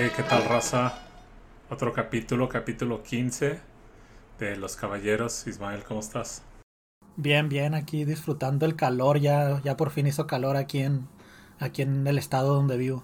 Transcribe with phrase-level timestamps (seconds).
[0.00, 0.96] Hey, ¿qué tal, raza?
[1.70, 3.58] Otro capítulo, capítulo 15
[4.38, 5.48] de Los Caballeros.
[5.48, 6.44] Ismael, ¿cómo estás?
[7.16, 9.18] Bien, bien, aquí disfrutando el calor.
[9.18, 11.08] Ya, ya por fin hizo calor aquí en,
[11.58, 13.02] aquí en el estado donde vivo.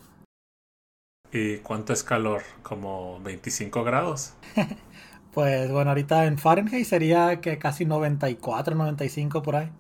[1.32, 2.42] ¿Y cuánto es calor?
[2.62, 4.34] ¿Como 25 grados?
[5.34, 9.72] pues bueno, ahorita en Fahrenheit sería que casi 94, 95 por ahí.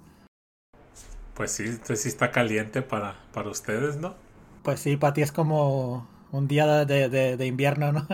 [1.34, 4.16] Pues sí, entonces sí está caliente para, para ustedes, ¿no?
[4.64, 8.06] Pues sí, para ti es como un día de, de, de invierno, ¿no?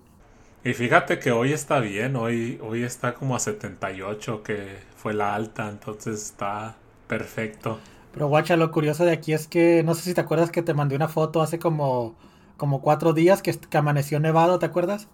[0.64, 5.34] y fíjate que hoy está bien, hoy, hoy está como a 78, que fue la
[5.34, 7.78] alta, entonces está perfecto.
[8.12, 10.72] Pero guacha, lo curioso de aquí es que, no sé si te acuerdas que te
[10.72, 12.14] mandé una foto hace como,
[12.56, 15.08] como cuatro días que, que amaneció nevado, ¿te acuerdas?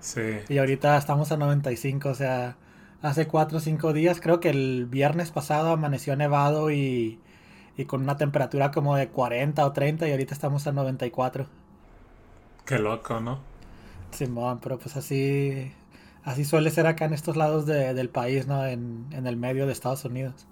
[0.00, 0.38] Sí.
[0.48, 2.56] Y ahorita estamos a 95, o sea,
[3.02, 7.20] hace cuatro o cinco días, creo que el viernes pasado amaneció nevado y,
[7.78, 11.46] y con una temperatura como de 40 o 30 y ahorita estamos a 94.
[12.66, 13.38] Qué loco, ¿no?
[14.10, 15.72] Simón, pero pues así,
[16.24, 18.66] así suele ser acá en estos lados de, del país, ¿no?
[18.66, 20.48] En, en el medio de Estados Unidos.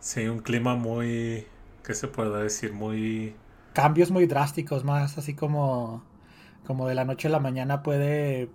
[0.00, 1.46] Sí, un clima muy,
[1.84, 2.72] ¿qué se puede decir?
[2.72, 3.36] Muy...
[3.74, 6.02] Cambios muy drásticos, más así como,
[6.66, 8.48] como de la noche a la mañana puede,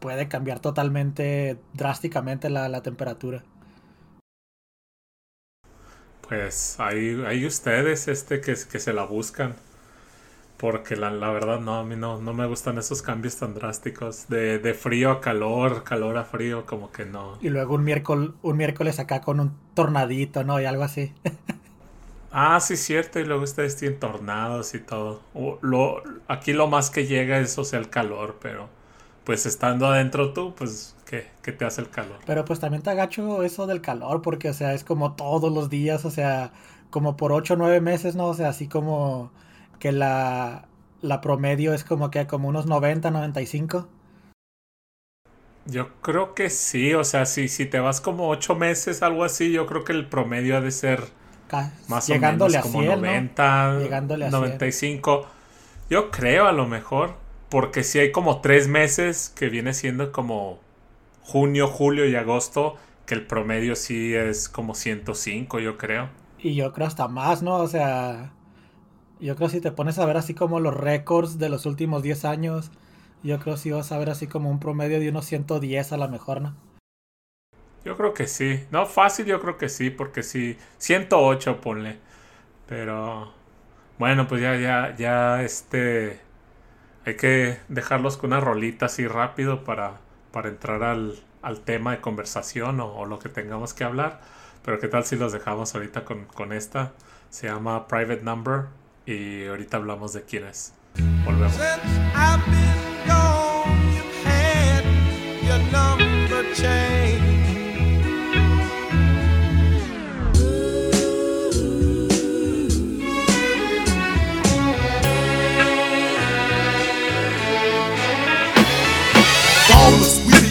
[0.00, 3.44] puede cambiar totalmente, drásticamente la, la temperatura.
[6.30, 9.54] Pues hay, hay ustedes este que, que se la buscan.
[10.58, 14.28] Porque la, la verdad no, a mí no, no me gustan esos cambios tan drásticos.
[14.28, 17.38] De, de frío a calor, calor a frío, como que no.
[17.40, 20.60] Y luego un miércoles, un miércoles acá con un tornadito, ¿no?
[20.60, 21.12] Y algo así.
[22.30, 23.18] ah, sí, cierto.
[23.20, 25.22] Y luego ustedes tienen tornados y todo.
[25.62, 28.68] Lo, aquí lo más que llega es, o sea, el calor, pero
[29.30, 32.18] pues estando adentro tú, pues, ¿qué, ¿qué te hace el calor?
[32.26, 35.70] Pero pues también te agacho eso del calor, porque, o sea, es como todos los
[35.70, 36.50] días, o sea,
[36.90, 38.26] como por 8 o 9 meses, ¿no?
[38.26, 39.30] O sea, así como
[39.78, 40.66] que la,
[41.00, 43.86] la promedio es como que como unos 90, 95.
[45.66, 49.52] Yo creo que sí, o sea, si, si te vas como 8 meses, algo así,
[49.52, 51.04] yo creo que el promedio ha de ser
[51.86, 53.78] más o menos a como 100, 90, ¿no?
[53.78, 55.24] Llegándole a 95.
[55.88, 57.14] Yo creo a lo mejor,
[57.50, 60.60] porque si hay como 3 meses que viene siendo como
[61.22, 66.08] junio, julio y agosto, que el promedio sí es como 105, yo creo.
[66.38, 67.56] Y yo creo hasta más, ¿no?
[67.56, 68.32] O sea,
[69.18, 72.24] yo creo si te pones a ver así como los récords de los últimos 10
[72.24, 72.70] años,
[73.22, 76.08] yo creo si vas a ver así como un promedio de unos 110 a lo
[76.08, 76.56] mejor, ¿no?
[77.84, 78.64] Yo creo que sí.
[78.70, 80.56] No, fácil yo creo que sí, porque sí.
[80.78, 81.98] 108 ponle.
[82.66, 83.32] Pero...
[83.98, 86.20] Bueno, pues ya, ya, ya, este...
[87.06, 90.00] Hay que dejarlos con una rolita así rápido para,
[90.32, 94.20] para entrar al, al tema de conversación o, lo que tengamos que hablar.
[94.64, 96.92] Pero qué tal si los dejamos ahorita con, con esta.
[97.30, 98.66] Se llama Private Number
[99.06, 100.74] y ahorita hablamos de quién es.
[101.24, 101.58] Volvemos.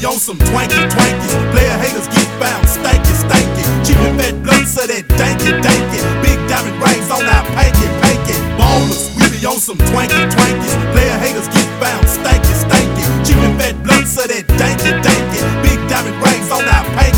[0.05, 1.33] On some twanky twankies.
[1.51, 3.63] Player haters get found stanky stanky.
[3.85, 5.99] Cheap and fat blood so that danky danky.
[6.23, 8.35] Big diamond rings on our panky panky.
[8.55, 10.73] Ballers, we be on some twanky twankies.
[10.93, 13.03] Player haters get found stanky stanky.
[13.27, 15.39] Cheap and fat blood so that danky danky.
[15.63, 17.08] Big diamond rings on our panky.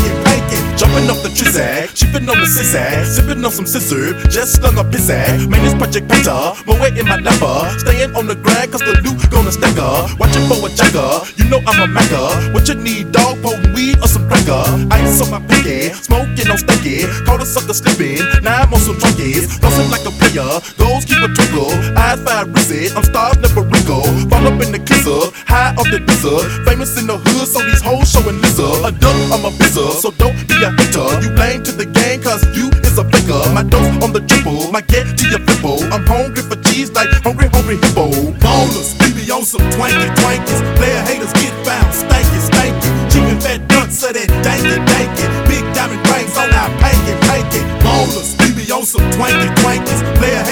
[0.82, 4.82] Jumping off the trizag, shipping on the sissag, sipping on some scissor, just slung a
[4.82, 5.46] pizzag.
[5.46, 6.34] Man, this project painter,
[6.66, 10.10] my way in my number, staying on the grind cause the loot gonna stack up.
[10.18, 12.50] Watching for a jagger, you know I'm a macker.
[12.50, 14.58] What you need, dog, potent weed or some cracker?
[14.90, 18.98] Ice on my pinky, smoking on stanky, caught a sucker slipping, now I'm on some
[18.98, 20.50] drunkies, flossing like a player,
[20.82, 24.82] goals keep a twinkle, eyes fire rizzy, I'm starved, never wrinkle, fall up in the
[24.82, 28.90] kisser, high off the wizard, famous in the hood, so these hoes showing lizard, a
[28.90, 32.68] duck, I'm a bizzer, so don't be a you blame to the game cause you
[32.84, 36.42] is a faker, my dose on the triple, my get to your flippo, I'm hungry
[36.42, 38.10] for cheese like hungry, hungry hippo,
[38.40, 42.88] ballers, we be on some twanky twankies, player haters get found, stanky, stanky,
[43.32, 48.36] and fat dunks, so that danky, danky, big diamond rings on our panky, panky, ballers,
[48.40, 50.51] we be on some twanky twankies, player haters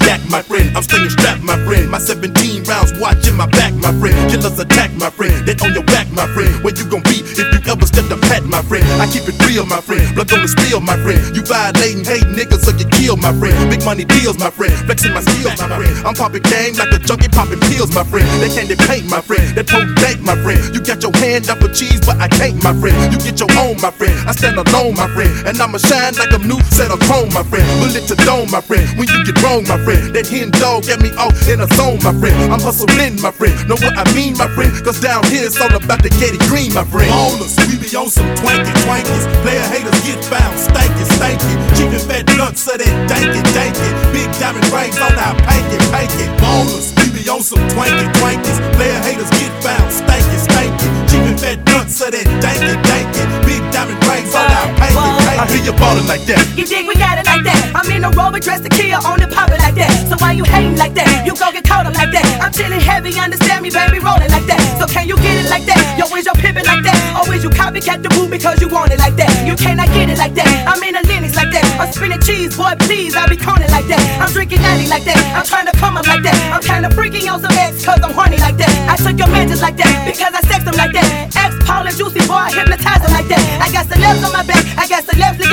[0.00, 0.76] Pack my friend.
[0.76, 1.90] I'm staying strapped, my friend.
[1.90, 4.16] My 17 rounds watching my back, my friend.
[4.30, 5.46] Killers attack, my friend.
[5.46, 6.62] They on your back, my friend.
[6.62, 8.84] Where you gon' be if you ever step to pat, my friend?
[9.00, 10.14] I keep it real, my friend.
[10.14, 11.36] Blood on the spill, my friend.
[11.36, 13.70] You violating, hate niggas, so you keep my friend.
[13.70, 14.72] Big money deals, my friend.
[14.86, 15.94] Flexing my skills, my friend.
[16.06, 18.26] I'm popping game like a junkie popping pills, my friend.
[18.40, 19.44] They candy paint, my friend.
[19.54, 20.60] They poke date, my friend.
[20.74, 22.96] You got your hand up for cheese, but I can't, my friend.
[23.12, 24.16] You get your own, my friend.
[24.28, 25.32] I stand alone, my friend.
[25.46, 27.66] And I'ma shine like a new set of chrome, my friend.
[27.80, 28.86] Bullet to dome, my friend.
[28.96, 30.14] When you get wrong, my friend.
[30.14, 32.36] That hen dog get me off in a zone, my friend.
[32.52, 33.56] I'm hustling, my friend.
[33.68, 34.72] Know what I mean, my friend?
[34.84, 37.10] Cause down here it's all about the getty green, my friend.
[37.12, 39.24] Ballers, we be on some twanky twankies.
[39.44, 41.52] Player haters get found, stanky, stanky.
[41.84, 43.94] And fat nuts, so that Dank it, dank it.
[44.12, 46.30] Big diamond rings on our pankin, pankin.
[46.40, 48.58] Ballers, we be on some twankin', twankies.
[48.74, 50.92] Player haters get found, stankin', stankin'.
[51.08, 52.63] Keepin' fat nuts of that dank
[55.54, 56.42] I you ballin' like that.
[56.58, 57.78] You dig, we got it like that.
[57.78, 59.86] I'm in a rover dressed to kill, on it poppin' like that.
[60.10, 61.22] So why you hating like that?
[61.22, 62.26] You gon' get caught up like that.
[62.42, 64.58] I'm chillin' heavy, understand me, baby, rollin' like that.
[64.82, 65.78] So can you get it like that?
[65.94, 66.98] Yo, is your pimpin' like that?
[67.14, 69.30] Or is you copycat the boo because you want it like that?
[69.46, 70.50] You cannot get it like that.
[70.66, 71.62] I'm in a Linux like that.
[71.78, 74.02] I'm spinning cheese, boy, please, I be coning like that.
[74.18, 75.22] I'm drinking 90 like that.
[75.38, 76.34] I'm trying to come up like that.
[76.50, 78.74] I'm kinda freaky on some X cause I'm horny like that.
[78.90, 81.30] I took your man just like that because I sex them like that.
[81.30, 83.42] X, Paul, and Juicy, boy, I hypnotize them like that.
[83.62, 84.66] I got celebs on my back.
[84.74, 85.43] I got the cat.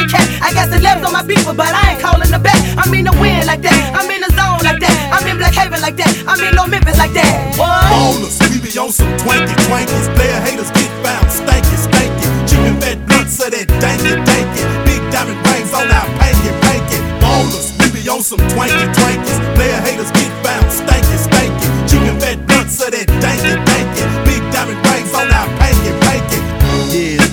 [0.42, 2.58] I got celebs on my people, but I ain't calling the back.
[2.80, 3.76] I'm in the wind like that.
[3.92, 4.96] I'm in the zone like that.
[5.12, 6.12] I'm in Black Haven like that.
[6.28, 7.32] I'm in no Memphis like that.
[7.60, 8.32] What?
[8.50, 10.08] We be on some twanky twankies.
[10.16, 12.28] Player haters get found, stanky, stanky.
[12.48, 14.64] Chicken fat nuts, so that danky, danky.
[14.88, 16.98] Big diamond rings on our panky, panky.
[17.20, 19.38] Ballers, we be on some twanky twankies.
[19.60, 20.31] Player haters get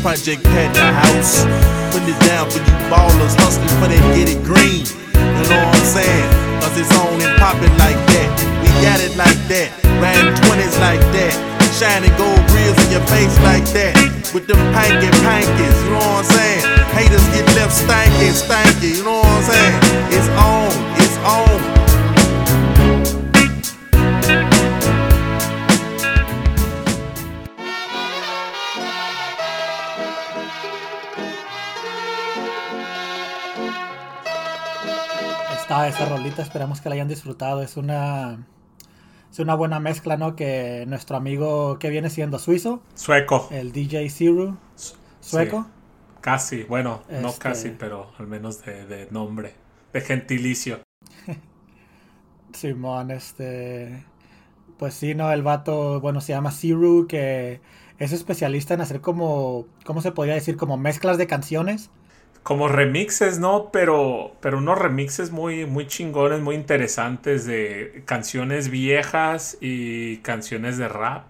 [0.09, 1.45] Project Pat the house.
[1.93, 4.89] Putting it down for you ballers, hustling for that get it green.
[5.13, 6.29] You know what I'm saying?
[6.65, 8.29] Cause it's on and popping like that.
[8.65, 9.69] We got it like that.
[10.01, 11.37] Riding 20s like that.
[11.77, 13.93] Shining gold grills in your face like that.
[14.33, 16.65] With them panky pankies, you know what I'm saying?
[16.97, 19.77] Haters get left stanky, stanky, you know what I'm saying?
[20.09, 20.73] It's on,
[21.05, 21.78] it's on.
[35.69, 37.63] Está esa rolita, esperamos que la hayan disfrutado.
[37.63, 38.47] Es una
[39.31, 40.35] es una buena mezcla, ¿no?
[40.35, 43.49] Que nuestro amigo que viene siendo suizo, Sueco.
[43.51, 44.57] el DJ Zero,
[45.21, 45.65] sueco.
[45.65, 45.69] Sí,
[46.23, 49.55] casi, bueno, no Este- casi, pero al menos de, de nombre,
[49.93, 50.81] de gentilicio.
[52.55, 54.05] Simón, este.
[54.79, 55.31] Pues sí, ¿no?
[55.33, 57.61] El vato, bueno, se llama Zero, que
[57.99, 59.67] es especialista en hacer como.
[59.85, 60.57] ¿Cómo se podría decir?
[60.57, 61.91] Como mezclas de canciones.
[62.49, 63.71] Como remixes, ¿no?
[63.73, 70.89] Pero, pero unos remixes muy, muy chingones, muy interesantes de canciones viejas y canciones de
[70.89, 71.29] rap.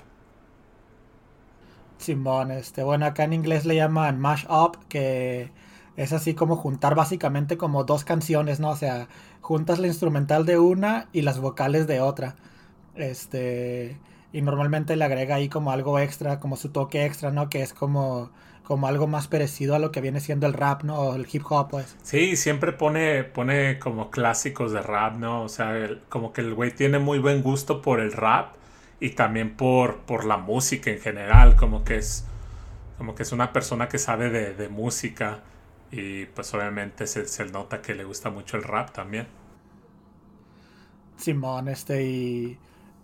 [1.99, 2.85] Simón, este.
[2.85, 5.51] Bueno, acá en inglés le llaman mash up, que
[5.97, 8.71] es así como juntar básicamente como dos canciones, ¿no?
[8.71, 9.09] O sea,
[9.41, 12.37] juntas la instrumental de una y las vocales de otra.
[12.95, 13.99] Este.
[14.33, 17.49] Y normalmente le agrega ahí como algo extra, como su toque extra, ¿no?
[17.51, 18.31] Que es como,
[18.69, 20.97] como algo más parecido a lo que viene siendo el rap, ¿no?
[21.01, 21.99] O el hip hop, pues.
[22.03, 25.43] Sí, siempre pone, pone como clásicos de rap, ¿no?
[25.45, 28.55] O sea, el- como que el güey tiene muy buen gusto por el rap
[29.01, 32.27] y también por, por la música en general, como que es,
[32.99, 35.41] como que es una persona que sabe de, de música
[35.93, 39.29] y pues obviamente se, se nota que le gusta mucho el rap también.
[41.17, 42.61] Simón, este, y,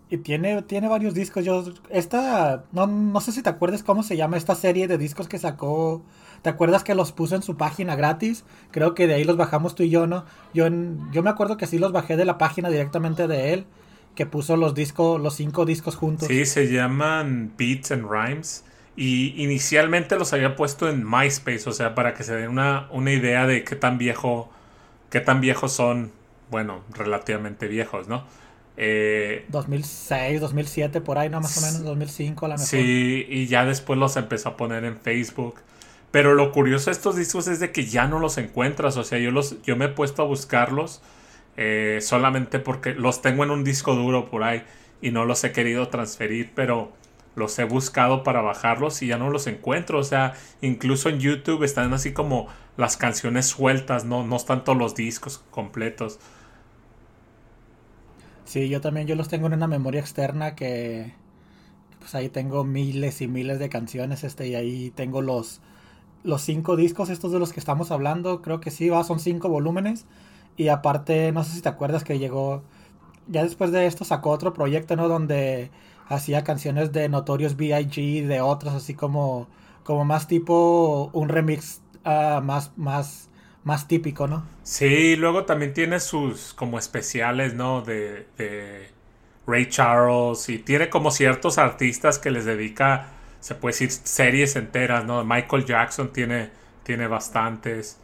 [0.09, 1.43] y tiene, tiene varios discos.
[1.43, 5.27] Yo, esta, no, no sé si te acuerdas cómo se llama esta serie de discos
[5.27, 6.03] que sacó.
[6.41, 8.43] ¿Te acuerdas que los puso en su página gratis?
[8.69, 10.25] Creo que de ahí los bajamos tú y yo, ¿no?
[10.53, 10.67] Yo,
[11.11, 13.65] yo me acuerdo que sí los bajé de la página directamente de él,
[14.13, 16.27] que puso los discos, los cinco discos juntos.
[16.27, 18.63] Sí, se llaman Beats and Rhymes.
[18.95, 23.11] Y inicialmente los había puesto en MySpace, o sea, para que se den una, una
[23.11, 24.49] idea de qué tan viejo,
[25.09, 26.11] qué tan viejos son,
[26.49, 28.23] bueno, relativamente viejos, ¿no?
[28.77, 31.41] Eh, 2006, 2007, por ahí, ¿no?
[31.41, 32.67] Más o menos, 2005 a la mejor.
[32.67, 35.55] sí, y ya después los empezó a poner en Facebook.
[36.11, 39.19] Pero lo curioso de estos discos es de que ya no los encuentras, o sea,
[39.19, 41.01] yo, los, yo me he puesto a buscarlos
[41.57, 44.63] eh, solamente porque los tengo en un disco duro por ahí
[45.01, 46.93] y no los he querido transferir, pero
[47.35, 49.99] los he buscado para bajarlos y ya no los encuentro.
[49.99, 54.77] O sea, incluso en YouTube están así como las canciones sueltas, no, no están todos
[54.77, 56.19] los discos completos.
[58.45, 61.13] Sí, yo también, yo los tengo en una memoria externa que
[61.99, 65.61] pues ahí tengo miles y miles de canciones, este, y ahí tengo los,
[66.23, 69.49] los cinco discos, estos de los que estamos hablando, creo que sí, va, son cinco
[69.49, 70.05] volúmenes,
[70.57, 72.63] y aparte, no sé si te acuerdas que llegó,
[73.27, 75.07] ya después de esto sacó otro proyecto, ¿no?
[75.09, 75.71] Donde
[76.07, 79.47] hacía canciones de Notorious B.I.G., de otros, así como,
[79.83, 83.29] como más tipo un remix ah, más, más,
[83.65, 84.45] más típico, ¿no?
[84.63, 87.81] Sí, luego también tiene sus como especiales, ¿no?
[87.81, 88.89] De, de
[89.47, 95.05] Ray Charles y tiene como ciertos artistas que les dedica, se puede decir, series enteras,
[95.05, 95.23] ¿no?
[95.23, 96.51] Michael Jackson tiene,
[96.83, 97.99] tiene bastantes.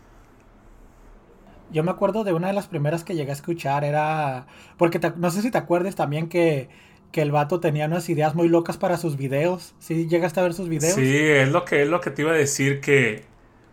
[1.72, 4.48] Yo me acuerdo de una de las primeras que llegué a escuchar, era...
[4.78, 6.70] Porque no sé si te acuerdas también que,
[7.12, 9.74] que el vato tenía unas ideas muy locas para sus videos.
[9.80, 10.96] ¿Sí llegaste a ver sus videos?
[10.96, 13.31] Sí, es lo que, es lo que te iba a decir que...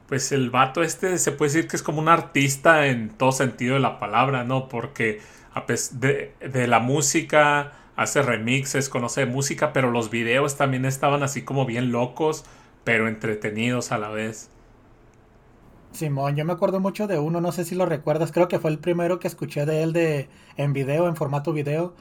[0.08, 3.74] Pues el vato este se puede decir que es como un artista en todo sentido
[3.74, 4.68] de la palabra, ¿no?
[4.68, 5.20] Porque
[5.92, 11.66] de, de la música, hace remixes, conoce música, pero los videos también estaban así como
[11.66, 12.44] bien locos,
[12.84, 14.50] pero entretenidos a la vez.
[15.92, 18.70] Simón, yo me acuerdo mucho de uno, no sé si lo recuerdas, creo que fue
[18.70, 21.94] el primero que escuché de él de en video, en formato video,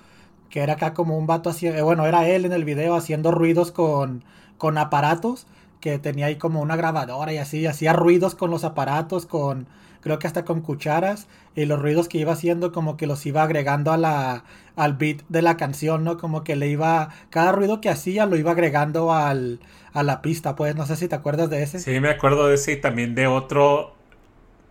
[0.50, 3.32] que era acá como un vato así, eh, bueno, era él en el video haciendo
[3.32, 4.24] ruidos con,
[4.58, 5.48] con aparatos,
[5.80, 9.68] que tenía ahí como una grabadora y así, hacía ruidos con los aparatos, con,
[10.02, 13.44] creo que hasta con cucharas, y los ruidos que iba haciendo como que los iba
[13.44, 14.44] agregando a la,
[14.76, 16.18] al beat de la canción, ¿no?
[16.18, 19.60] Como que le iba, cada ruido que hacía lo iba agregando al,
[19.94, 21.80] a la pista, pues no sé si te acuerdas de ese.
[21.80, 23.96] Sí, me acuerdo de ese y también de otro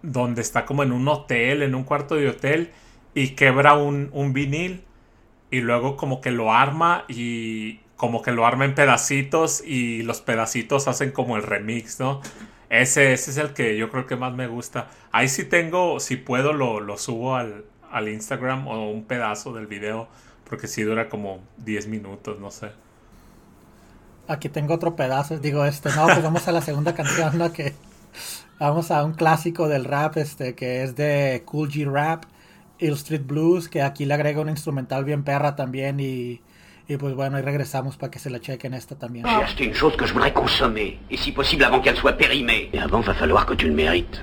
[0.02, 2.70] donde está como en un hotel, en un cuarto de hotel
[3.14, 4.84] y quebra un, un vinil
[5.50, 10.20] y luego como que lo arma y como que lo arma en pedacitos y los
[10.20, 12.20] pedacitos hacen como el remix, ¿no?
[12.68, 14.88] Ese, es el que yo creo que más me gusta.
[15.12, 19.66] Ahí sí tengo, si puedo, lo, lo subo al, al Instagram o un pedazo del
[19.66, 20.08] video
[20.48, 22.70] porque sí dura como 10 minutos, no sé.
[24.28, 27.52] Aquí tengo otro pedazo, digo, este, no, pues vamos a la segunda canción, ¿no?
[27.52, 27.74] Que
[28.58, 32.24] vamos a un clásico del rap, este, que es de Cool G Rap,
[32.78, 36.40] Ill Street Blues, que aquí le agrega un instrumental bien perra también y,
[36.88, 39.26] y pues bueno, y regresamos para que se la chequen esta también.
[39.26, 42.70] J'ai acheté une chose que je voudrais consommer, et si possible avant qu'elle soit périmée.
[42.72, 44.22] Et avant, va falloir que tu le mérites.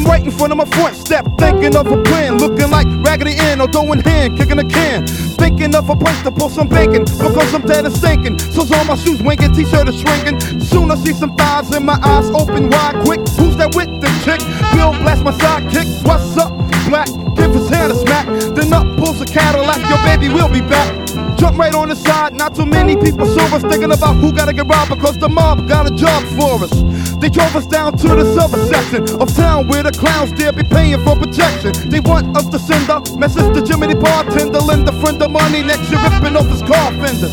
[0.00, 3.34] I'm right in front of my front step, thinking of a plan, looking like Raggedy
[3.34, 5.06] Ann or doing hand, kicking a can.
[5.06, 8.38] Thinking of a place to pull some bacon, because I'm dead and stinking.
[8.38, 10.40] So's all my shoes winking, t-shirt is shrinking.
[10.58, 13.20] Soon I see some thighs and my eyes open wide quick.
[13.36, 14.40] Who's that with the chick?
[14.72, 15.86] Bill blast my sidekick.
[16.06, 16.50] What's up,
[16.88, 17.08] black?
[17.36, 18.26] Give his hand a smack.
[18.54, 20.99] Then up pulls a Cadillac, your baby will be back.
[21.40, 24.52] Jump right on the side, not too many people saw us thinking about who gotta
[24.52, 26.70] get robbed because the mob got a job for us.
[27.16, 30.64] They drove us down to the silver section of town where the clowns dare be
[30.64, 31.72] paying for protection.
[31.88, 35.30] They want us to send a message to Jimmy the bartender, lend a friend of
[35.30, 37.32] money next year ripping off his car fenders.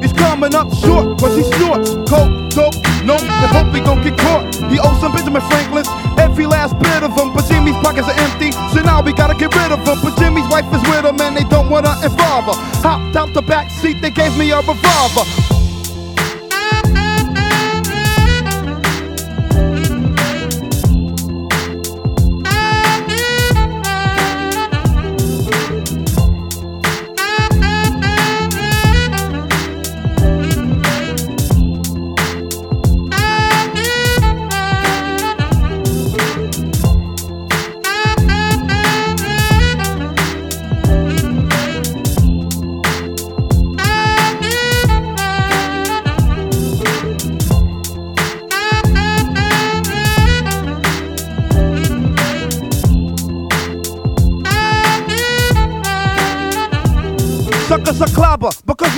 [0.00, 4.16] He's coming up short, cause he snorts coke, dope, nope, I hope he gon' get
[4.16, 4.48] caught.
[4.72, 8.50] He owes some Benjamin Franklin's, every last bit of them, but Jimmy's pockets are empty,
[8.72, 10.00] so now we gotta get rid of him.
[10.02, 11.44] But Jimmy's wife is with him and they
[12.50, 15.71] Hopped out the back seat, they gave me a revolver.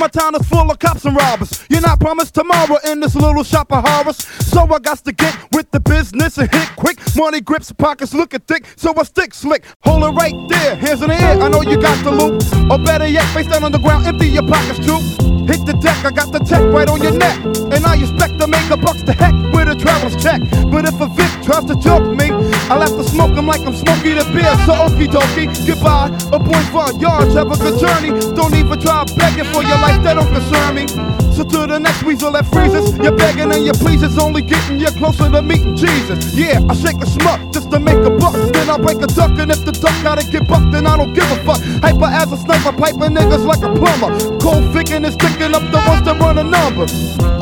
[0.04, 1.64] My town is full of cops and robbers.
[1.70, 4.18] You're not promised tomorrow in this little shop of horrors.
[4.18, 6.98] So I got to get with the business and hit quick.
[7.16, 9.64] Money grips, pockets looking thick, so I stick slick.
[9.80, 11.40] Hold it right there, hands in the air.
[11.40, 12.44] I know you got the loot.
[12.70, 15.33] Or better yet, face down on the ground, empty your pockets too.
[15.46, 17.36] Hit the deck, I got the tech right on your neck.
[17.72, 20.40] And I expect to make a bucks to heck with a traveler's check.
[20.70, 22.30] But if a Vic tries to joke me,
[22.72, 24.54] I'll have to smoke him like I'm Smokey the Beer.
[24.64, 26.08] So okie dokie, goodbye.
[26.32, 28.10] A point for yards, have a good journey.
[28.34, 30.86] Don't even try begging for your life, that don't concern me.
[31.34, 34.86] So to the next weasel that freezes, you're begging and your pleases only getting you
[34.94, 36.32] closer to meeting Jesus.
[36.32, 38.34] Yeah, I shake a smuck just to make a buck.
[38.54, 41.12] Then I break a duck, and if the duck gotta get bucked, then I don't
[41.12, 41.60] give a fuck.
[41.82, 44.14] Hyper as a sniper, piping niggas like a plumber.
[44.38, 46.86] Cold thinking is sticking up the ones that run a number.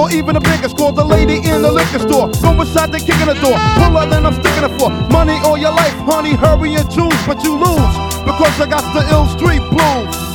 [0.00, 2.28] Or even the biggest, called the lady in the liquor store.
[2.40, 3.56] Go inside, they kicking the door.
[3.76, 6.34] Pull her, then I'm sticking it for money all your life, honey.
[6.34, 7.94] Hurry and choose, but you lose
[8.24, 10.31] because I got the ill street blues.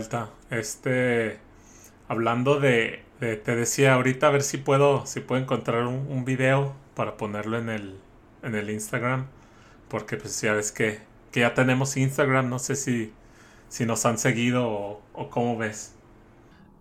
[0.00, 0.30] Vuelta.
[0.50, 1.38] Este,
[2.08, 6.24] hablando de, de- te decía ahorita a ver si puedo, si puedo encontrar un, un
[6.24, 8.00] video para ponerlo en el,
[8.42, 9.26] en el Instagram,
[9.88, 11.00] porque pues ya ves que,
[11.32, 13.12] que ya tenemos Instagram, no sé si,
[13.68, 15.94] si nos han seguido o, o cómo ves.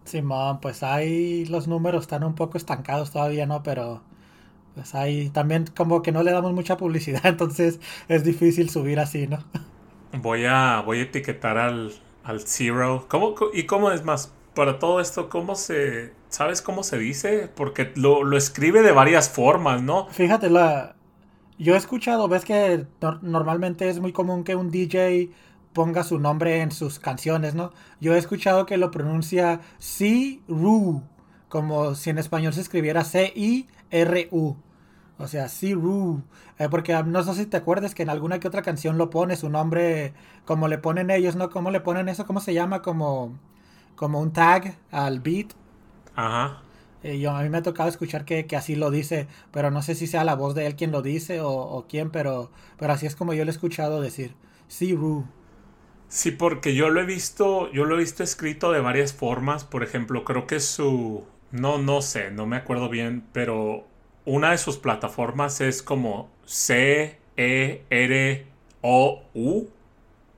[0.05, 3.61] Simón, pues ahí los números están un poco estancados todavía, ¿no?
[3.63, 4.03] Pero
[4.75, 9.27] pues ahí también como que no le damos mucha publicidad, entonces es difícil subir así,
[9.27, 9.39] ¿no?
[10.11, 11.93] Voy a, voy a etiquetar al,
[12.29, 13.05] al Zero.
[13.09, 14.33] ¿Cómo, ¿Y cómo es más?
[14.55, 16.13] Para todo esto, ¿cómo se...
[16.29, 17.49] ¿Sabes cómo se dice?
[17.55, 20.07] Porque lo, lo escribe de varias formas, ¿no?
[20.11, 20.95] Fíjate, la,
[21.57, 25.31] yo he escuchado, ves que nor- normalmente es muy común que un DJ
[25.73, 27.71] ponga su nombre en sus canciones, ¿no?
[27.99, 31.03] Yo he escuchado que lo pronuncia C-Ru,
[31.47, 34.55] como si en español se escribiera C-I-R-U.
[35.19, 36.23] O sea, C-Ru.
[36.59, 39.11] Eh, porque ah, no sé si te acuerdas que en alguna que otra canción lo
[39.11, 40.13] pone su nombre,
[40.45, 41.49] como le ponen ellos, ¿no?
[41.51, 42.25] ¿Cómo le ponen eso?
[42.25, 42.81] ¿Cómo se llama?
[42.81, 43.37] Como,
[43.95, 45.53] como un tag al beat.
[46.15, 46.61] Ajá.
[47.03, 49.81] Eh, yo, a mí me ha tocado escuchar que, que así lo dice, pero no
[49.81, 52.93] sé si sea la voz de él quien lo dice o, o quién, pero, pero
[52.93, 54.35] así es como yo lo he escuchado decir.
[54.79, 55.25] Ru.
[56.07, 59.63] Sí, porque yo lo he visto, yo lo he visto escrito de varias formas.
[59.63, 63.87] Por ejemplo, creo que su, no, no sé, no me acuerdo bien, pero
[64.29, 68.45] una de sus plataformas es como C E R
[68.81, 69.67] O U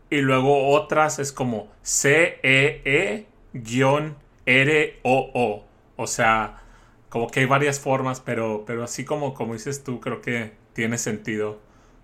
[0.09, 5.63] y luego otras es como C E E guion R O O.
[5.97, 6.63] O sea,
[7.09, 10.97] como que hay varias formas, pero, pero así como, como dices tú, creo que tiene
[10.97, 11.59] sentido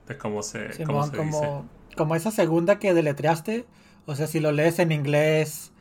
[0.08, 1.18] de cómo se, cómo Simón, se dice.
[1.18, 3.66] como, como esa segunda que deletreaste,
[4.06, 5.72] o sea, si lo lees en inglés,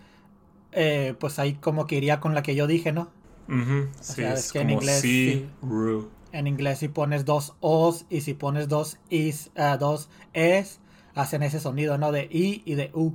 [0.70, 3.10] eh, pues ahí como que iría con la que yo dije, ¿no?
[3.48, 5.50] Ujú, sí, sea, es que en como inglés, sí, sí.
[5.62, 6.10] ru.
[6.32, 10.80] En inglés si pones dos O's y si pones dos Is, ah, dos Es,
[11.14, 12.12] hacen ese sonido, ¿no?
[12.12, 13.14] De I y de U.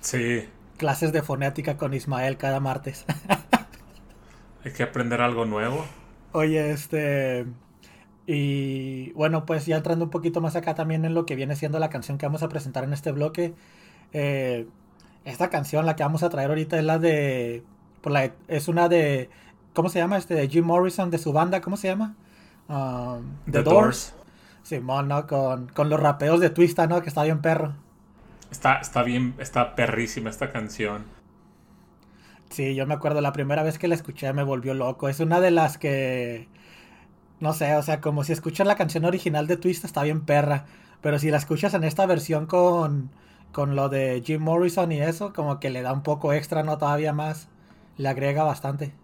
[0.00, 3.04] Sí, Clases de fonética con Ismael cada martes.
[4.64, 5.84] hay que aprender algo nuevo.
[6.32, 7.46] Oye, este.
[8.26, 11.78] Y bueno, pues ya entrando un poquito más acá también en lo que viene siendo
[11.78, 13.54] la canción que vamos a presentar en este bloque.
[14.12, 14.68] eh,
[15.24, 17.64] esta canción, la que vamos a traer ahorita, es la de.
[18.06, 19.30] Por la- es una de.
[19.74, 20.16] ¿Cómo se llama?
[20.16, 22.14] Este, de Jim Morrison, de su banda, ¿cómo se llama?
[22.68, 24.14] Um, The Doors.
[24.62, 25.26] Simón, ¿no?
[25.26, 27.02] Con, con los rapeos de Twista, ¿no?
[27.02, 27.72] Que está bien perro.
[28.52, 31.02] Está, está bien, está perrísima esta canción.
[32.48, 35.08] Sí, yo me acuerdo la primera vez que la escuché me volvió loco.
[35.08, 36.46] Es una de las que.
[37.40, 40.66] No sé, o sea, como si escuchas la canción original de Twist está bien perra.
[41.00, 43.10] Pero si la escuchas en esta versión con,
[43.50, 46.78] con lo de Jim Morrison y eso, como que le da un poco extra, no
[46.78, 47.48] todavía más.
[47.98, 48.94] Le agrega bastante.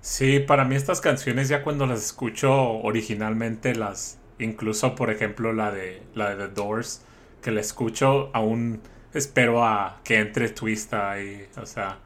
[0.00, 5.70] Sí, para mí estas canciones ya cuando las escucho originalmente, las, incluso por ejemplo la
[5.72, 7.02] de la de The Doors,
[7.42, 8.80] que la escucho, aún
[9.12, 11.98] espero a que entre Twista ahí, o sea,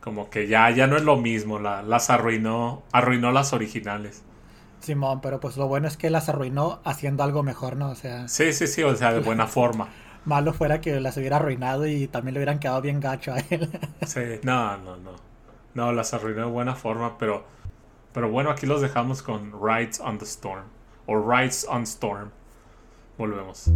[0.00, 4.24] como que ya, ya no es lo mismo, la- las arruinó, arruinó las originales.
[4.80, 7.90] Simón, pero pues lo bueno es que las arruinó haciendo algo mejor, ¿no?
[7.90, 9.96] O sea, Sí, sí, sí, o sea, de buena forma.
[10.24, 13.70] malo fuera que las hubiera arruinado y también le hubieran quedado bien gacho a él.
[14.04, 15.25] Sí, no, no, no.
[15.76, 17.44] No, las arruinó de buena forma, pero,
[18.14, 20.64] pero bueno, aquí los dejamos con Rides on the Storm.
[21.04, 22.30] O Rides on Storm.
[23.18, 23.70] Volvemos.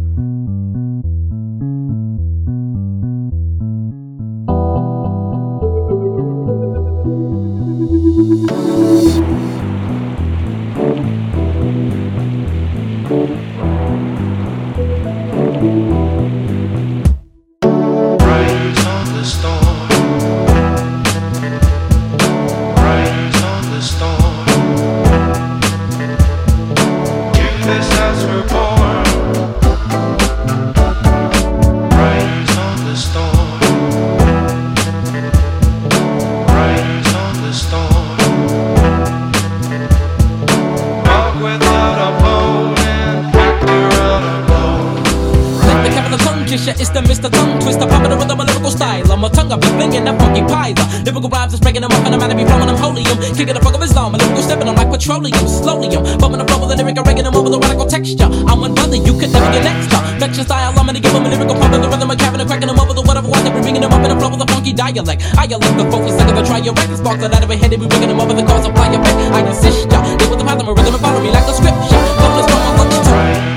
[46.81, 47.29] It's the Mr.
[47.29, 49.05] Tongue Twister, popping with a lyrical style.
[49.13, 50.73] I'm a tongue, I be blinging that funky pie.
[50.73, 53.21] The lyrical rhymes is breaking them up, and I'm out to be them holium.
[53.37, 55.45] Kicking the fuck of his Islam, a lyrical stepping them like petroleum.
[55.45, 58.25] Slowly, I'm bumping the flow with the lyric, I'm them over the radical texture.
[58.49, 60.01] I'm one brother, you could never get next to.
[60.17, 62.69] Vection style, I'm gonna give them a lyrical pump in the rhythm, I'm and cracking
[62.73, 64.49] them over the whatever, why they be bringing them up in a flow with a
[64.49, 65.21] funky dialect.
[65.37, 67.69] I elect the focus, at the try your record, sparks that out of a head,
[67.77, 68.97] and we bringing them over the cause of fire.
[68.97, 70.01] I insist, ya.
[70.17, 72.01] Live with the pattern, of rhythm, and follow me like a scripture.
[72.17, 73.50] From the storm, I love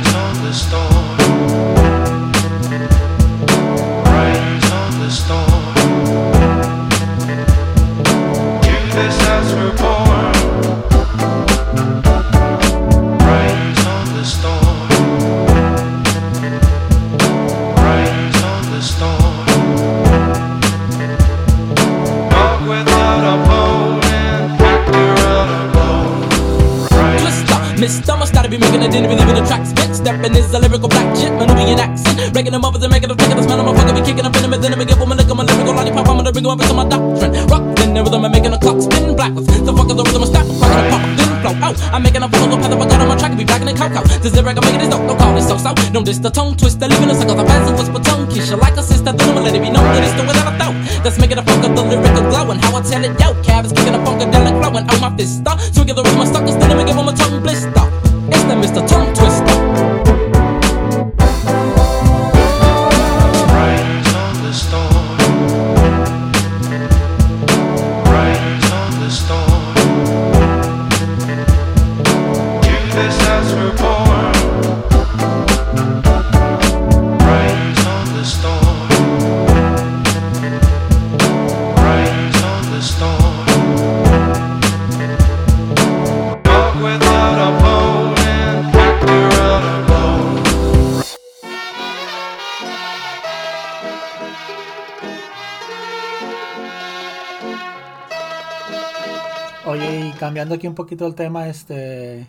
[44.24, 45.74] This lyric, I'm making this dope, don't call it so so.
[45.92, 48.56] No, this the tongue twister, leaving a sucker, the fans who whisper tongue kiss you
[48.56, 50.72] like a sister, I'ma let it be known that it's the that I throw.
[51.04, 53.68] That's making a funk of the lyrical glow, and how I tell it, yo, Cav
[53.68, 55.84] is kicking a funkadelic flow, and my fist, uh, swinging
[100.44, 102.26] cambiando aquí un poquito el tema, este.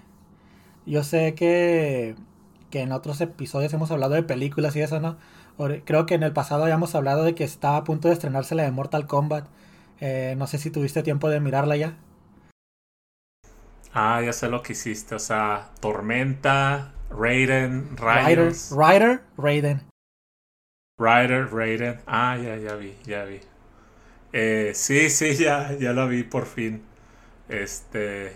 [0.86, 2.16] Yo sé que,
[2.70, 5.18] que en otros episodios hemos hablado de películas y eso, ¿no?
[5.86, 8.64] Creo que en el pasado habíamos hablado de que estaba a punto de estrenarse la
[8.64, 9.48] de Mortal Kombat.
[10.00, 11.98] Eh, no sé si tuviste tiempo de mirarla ya.
[13.94, 15.16] Ah, ya sé lo que hiciste.
[15.16, 18.54] O sea, Tormenta, Raiden, Ryder.
[18.72, 19.82] Ryder, Raiden.
[20.98, 22.00] Ryder, Raiden.
[22.06, 23.40] Ah, ya, ya vi, ya vi.
[24.34, 26.84] Eh, sí, sí, ya, ya la vi por fin.
[27.48, 28.36] Este.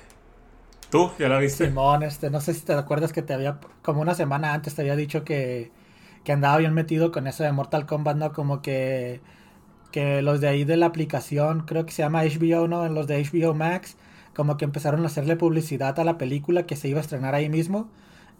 [0.89, 1.67] ¿Tú ya la viste?
[1.67, 4.81] Simón, este, no sé si te acuerdas que te había, como una semana antes te
[4.81, 5.71] había dicho que,
[6.23, 8.33] que andaba bien metido con eso de Mortal Kombat, ¿no?
[8.33, 9.21] Como que,
[9.91, 12.87] que los de ahí de la aplicación, creo que se llama HBO, ¿no?
[12.89, 13.97] Los de HBO Max,
[14.35, 17.49] como que empezaron a hacerle publicidad a la película que se iba a estrenar ahí
[17.49, 17.89] mismo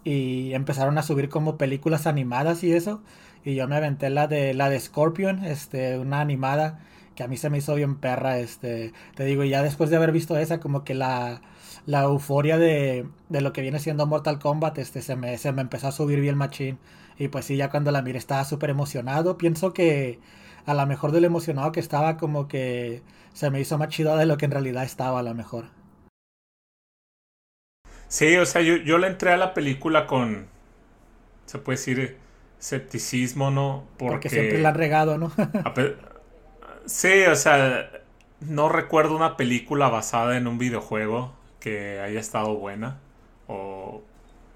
[0.04, 3.02] y empezaron a subir como películas animadas y eso.
[3.44, 6.80] Y yo me aventé la de la de Scorpion, este, una animada
[7.14, 9.96] que a mí se me hizo bien perra, este, te digo, y ya después de
[9.96, 11.42] haber visto esa, como que la,
[11.86, 15.62] la euforia de, de lo que viene siendo Mortal Kombat, este, se me, se me
[15.62, 16.78] empezó a subir bien machín.
[17.18, 19.36] Y pues sí, ya cuando la miré estaba súper emocionado.
[19.36, 20.18] Pienso que
[20.64, 23.02] a lo mejor de lo emocionado que estaba, como que
[23.34, 25.66] se me hizo más chido de lo que en realidad estaba a lo mejor.
[28.08, 30.48] Sí, o sea, yo, yo le entré a la película con.
[31.46, 32.16] Se puede decir
[32.58, 33.84] escepticismo, ¿no?
[33.98, 35.32] Porque, siempre la han regado, ¿no?
[36.86, 37.90] Sí, o sea,
[38.40, 42.98] no recuerdo una película basada en un videojuego que haya estado buena.
[43.46, 44.02] O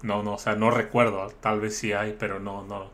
[0.01, 1.27] no, no, o sea, no recuerdo.
[1.41, 2.89] Tal vez sí hay, pero no, no.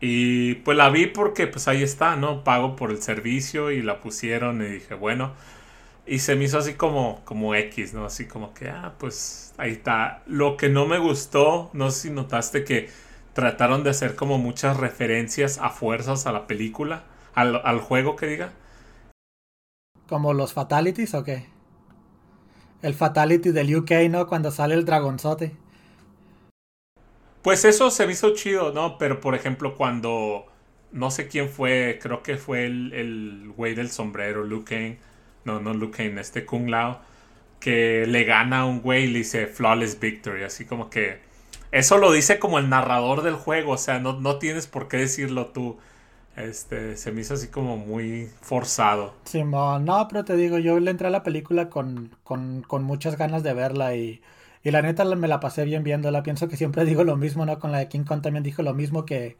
[0.00, 2.44] Y pues la vi porque pues ahí está, ¿no?
[2.44, 5.34] Pago por el servicio y la pusieron y dije, bueno.
[6.06, 8.04] Y se me hizo así como, como X, ¿no?
[8.04, 10.22] Así como que, ah, pues ahí está.
[10.26, 12.90] Lo que no me gustó, no sé si notaste que
[13.32, 18.26] trataron de hacer como muchas referencias a fuerzas a la película, al, al juego que
[18.26, 18.52] diga.
[20.08, 21.46] Como los Fatalities o qué?
[22.82, 24.26] El Fatality del UK, ¿no?
[24.26, 25.56] Cuando sale el dragonzote.
[27.42, 28.98] Pues eso se me hizo chido, ¿no?
[28.98, 30.46] Pero por ejemplo, cuando
[30.92, 34.96] no sé quién fue, creo que fue el, el güey del sombrero, Liu Kang.
[35.44, 37.00] No, no Liu Kang, este Kung Lao.
[37.60, 40.44] Que le gana a un güey y le dice Flawless Victory.
[40.44, 41.20] Así como que.
[41.72, 43.72] Eso lo dice como el narrador del juego.
[43.72, 45.78] O sea, no, no tienes por qué decirlo tú.
[46.36, 49.14] Este, se me hizo así como muy forzado.
[49.24, 53.16] Simón, no, pero te digo, yo le entré a la película con, con, con muchas
[53.16, 54.22] ganas de verla y,
[54.62, 56.22] y la neta me la pasé bien viéndola.
[56.22, 57.58] Pienso que siempre digo lo mismo, ¿no?
[57.58, 59.38] Con la de King Kong también dijo lo mismo, que,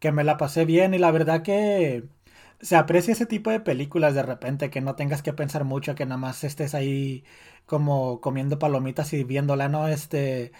[0.00, 2.04] que me la pasé bien y la verdad que
[2.60, 6.06] se aprecia ese tipo de películas de repente, que no tengas que pensar mucho, que
[6.06, 7.24] nada más estés ahí
[7.66, 9.86] como comiendo palomitas y viéndola, ¿no?
[9.88, 10.52] Este,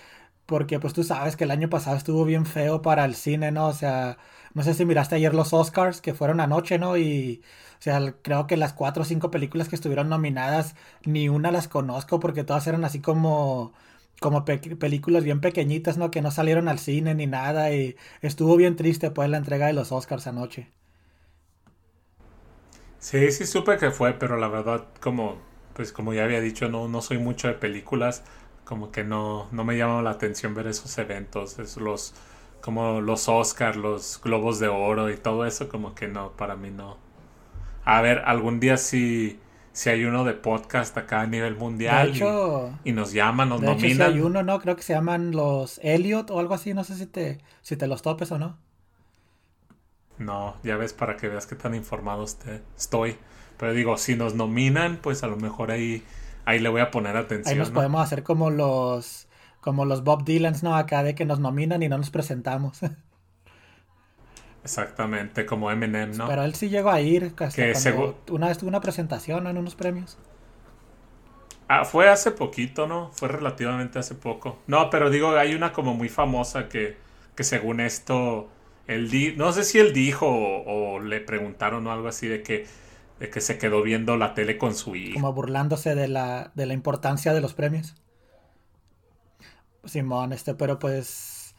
[0.46, 3.68] porque pues tú sabes que el año pasado estuvo bien feo para el cine, ¿no?
[3.68, 4.18] O sea,
[4.56, 6.96] no sé si miraste ayer los Oscars que fueron anoche, ¿no?
[6.98, 7.42] Y,
[7.78, 11.68] o sea, creo que las cuatro o cinco películas que estuvieron nominadas, ni una las
[11.68, 13.74] conozco porque todas eran así como,
[14.20, 16.10] como pe- películas bien pequeñitas, ¿no?
[16.10, 19.74] Que no salieron al cine ni nada y estuvo bien triste pues la entrega de
[19.74, 20.72] los Oscars anoche.
[22.98, 25.38] Sí, sí supe que fue, pero la verdad, como,
[25.74, 28.24] pues como ya había dicho, no, no soy mucho de películas,
[28.64, 32.14] como que no, no me llama la atención ver esos eventos, es los,
[32.60, 36.70] como los Oscars, los Globos de Oro y todo eso, como que no, para mí
[36.70, 36.98] no.
[37.84, 39.38] A ver, algún día si,
[39.72, 43.48] si hay uno de podcast acá a nivel De mundial y- hecho, y, nos llaman,
[43.50, 44.12] nos de hecho nominan.
[44.12, 44.60] hay uno, ¿no?
[44.60, 47.86] Creo que se llaman los Elliot o algo así, no sé si te, si te
[47.86, 48.58] los topes o no.
[50.18, 53.16] No, ya ves para que veas qué tan informado este- estoy.
[53.58, 56.02] Pero digo, si nos nominan, pues a lo mejor ahí,
[56.44, 57.52] ahí le voy a poner atención.
[57.52, 57.74] Ahí nos ¿no?
[57.74, 59.25] podemos hacer como los
[59.66, 60.76] como los Bob Dylans, ¿no?
[60.76, 62.80] Acá de que nos nominan y no nos presentamos.
[64.64, 66.26] Exactamente, como Eminem, ¿no?
[66.26, 67.34] Pero él sí llegó a ir.
[67.38, 70.18] hasta Que cuando una vez tuvo una presentación en unos premios.
[71.68, 73.10] Ah, fue hace poquito, ¿no?
[73.12, 74.62] Fue relativamente hace poco.
[74.68, 76.96] No, pero digo, hay una como muy famosa que,
[77.34, 78.48] que según esto,
[78.86, 82.42] él di no sé si él dijo o, o le preguntaron o algo así de
[82.42, 82.66] que,
[83.18, 85.20] de que se quedó viendo la tele con su hijo.
[85.20, 87.96] Como burlándose de la, de la importancia de los premios.
[89.86, 91.54] Simón, este, pero pues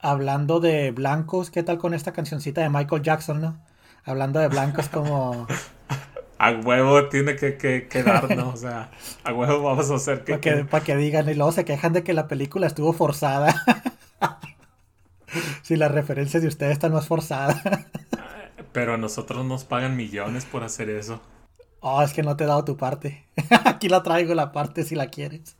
[0.00, 3.64] hablando de blancos, ¿qué tal con esta cancioncita de Michael Jackson, no?
[4.04, 5.46] Hablando de blancos como
[6.38, 8.50] A huevo tiene que, que quedar, ¿no?
[8.50, 8.90] O sea,
[9.24, 10.38] a huevo vamos a hacer que...
[10.38, 12.92] para que, que- pa' que digan y luego se quejan de que la película estuvo
[12.92, 13.54] forzada.
[15.62, 17.86] si la referencia de ustedes está más forzada.
[18.72, 21.20] Pero a nosotros nos pagan millones por hacer eso.
[21.80, 23.26] oh, es que no te he dado tu parte.
[23.66, 25.56] Aquí la traigo la parte si la quieres.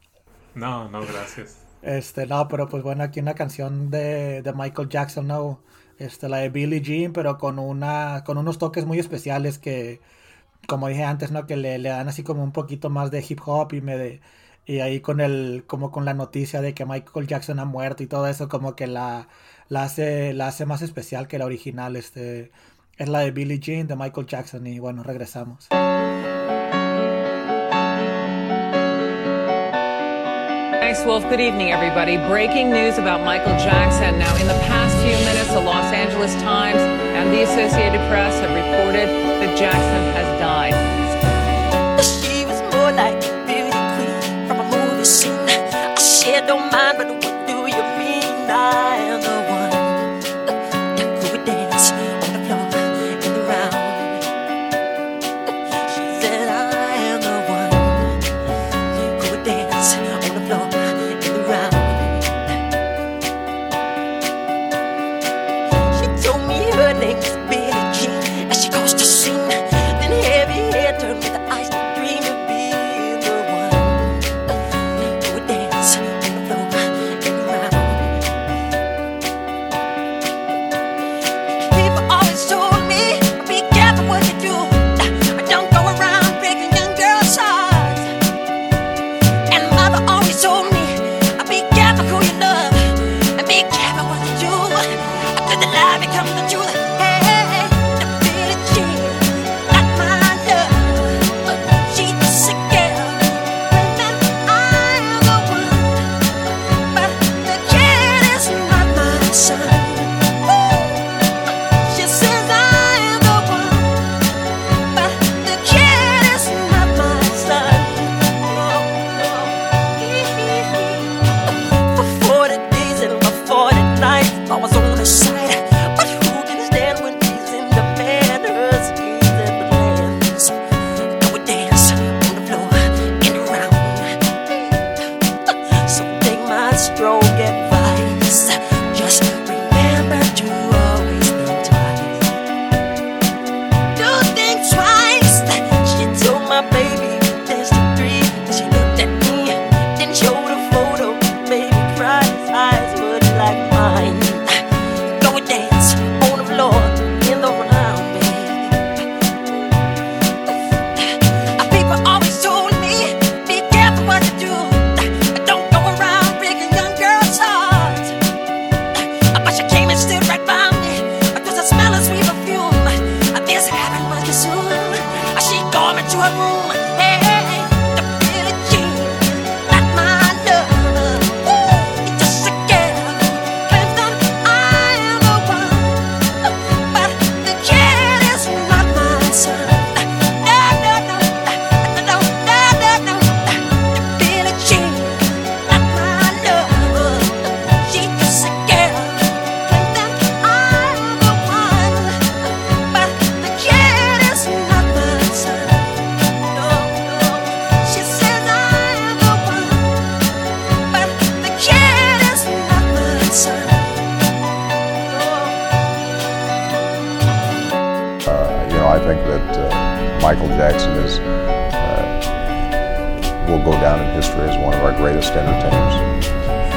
[0.54, 1.61] No, no, gracias.
[1.82, 5.60] Este, no, pero pues bueno, aquí una canción de, de Michael Jackson, ¿no?
[5.98, 10.00] Este, la de Billie Jean, pero con una, con unos toques muy especiales que,
[10.68, 11.46] como dije antes, ¿no?
[11.46, 14.20] Que le, le dan así como un poquito más de hip hop y me de,
[14.66, 18.06] y ahí con el, como con la noticia de que Michael Jackson ha muerto y
[18.06, 19.28] todo eso, como que la,
[19.68, 22.52] la hace, la hace más especial que la original, este,
[22.98, 25.68] es la de Billie Jean de Michael Jackson y bueno, regresamos.
[30.92, 31.22] Thanks, Wolf.
[31.30, 32.18] Good evening, everybody.
[32.18, 34.18] Breaking news about Michael Jackson.
[34.18, 38.52] Now, in the past few minutes, the Los Angeles Times and the Associated Press have
[38.52, 40.76] reported that Jackson has died.
[42.04, 43.21] She was more like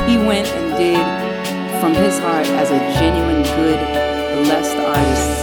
[0.07, 1.05] He went and did
[1.79, 3.79] from his heart as a genuine, good,
[4.45, 5.34] blessed artist.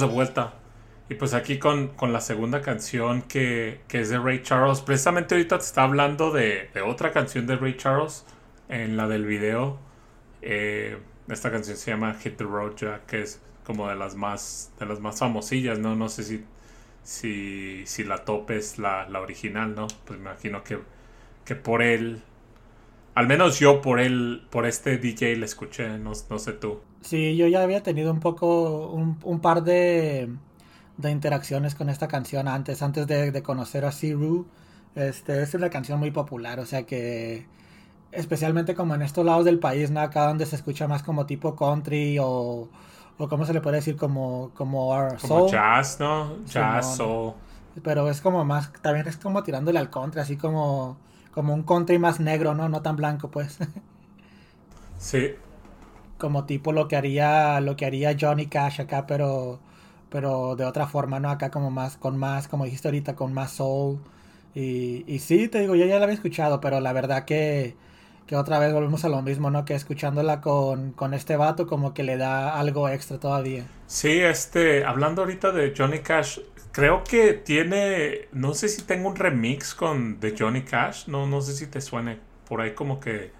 [0.00, 0.54] De vuelta.
[1.10, 4.80] Y pues aquí con, con la segunda canción que, que es de Ray Charles.
[4.82, 8.26] Precisamente ahorita te está hablando de, de otra canción de Ray Charles
[8.68, 9.78] en la del video.
[10.42, 14.72] Eh, esta canción se llama Hit the Road Jack, que es como de las más,
[14.78, 15.94] de las más famosillas, ¿no?
[15.94, 16.44] No sé si,
[17.02, 19.86] si, si la topes la, la original, ¿no?
[20.04, 20.78] Pues me imagino que,
[21.44, 22.22] que por él,
[23.18, 26.80] al menos yo por él, por este DJ le escuché, no, no sé tú.
[27.00, 30.28] Sí, yo ya había tenido un poco, un, un par de,
[30.96, 34.46] de interacciones con esta canción antes, antes de, de conocer a Siru.
[34.94, 37.46] Este, es una canción muy popular, o sea que
[38.12, 40.00] especialmente como en estos lados del país, ¿no?
[40.00, 42.70] Acá donde se escucha más como tipo country o,
[43.18, 43.96] o ¿cómo se le puede decir?
[43.96, 45.46] Como, como, our Como soul.
[45.46, 46.44] jazz, ¿no?
[46.44, 47.34] Jazz, soul.
[47.82, 50.98] Pero es como más, también es como tirándole al country, así como,
[51.32, 52.68] como un country más negro, ¿no?
[52.68, 53.58] No tan blanco, pues.
[54.98, 55.36] Sí.
[56.18, 59.60] como tipo lo que haría, lo que haría Johnny Cash acá, pero,
[60.08, 61.30] pero de otra forma, ¿no?
[61.30, 64.00] Acá como más, con más, como dijiste ahorita, con más soul.
[64.54, 67.76] Y, y sí, te digo, yo ya la había escuchado, pero la verdad que,
[68.26, 69.64] que otra vez volvemos a lo mismo, ¿no?
[69.64, 73.70] Que escuchándola con, con este vato como que le da algo extra todavía.
[73.86, 76.38] Sí, este, hablando ahorita de Johnny Cash,
[76.72, 81.40] creo que tiene, no sé si tengo un remix con de Johnny Cash, no, no
[81.40, 83.32] sé si te suene, por ahí como que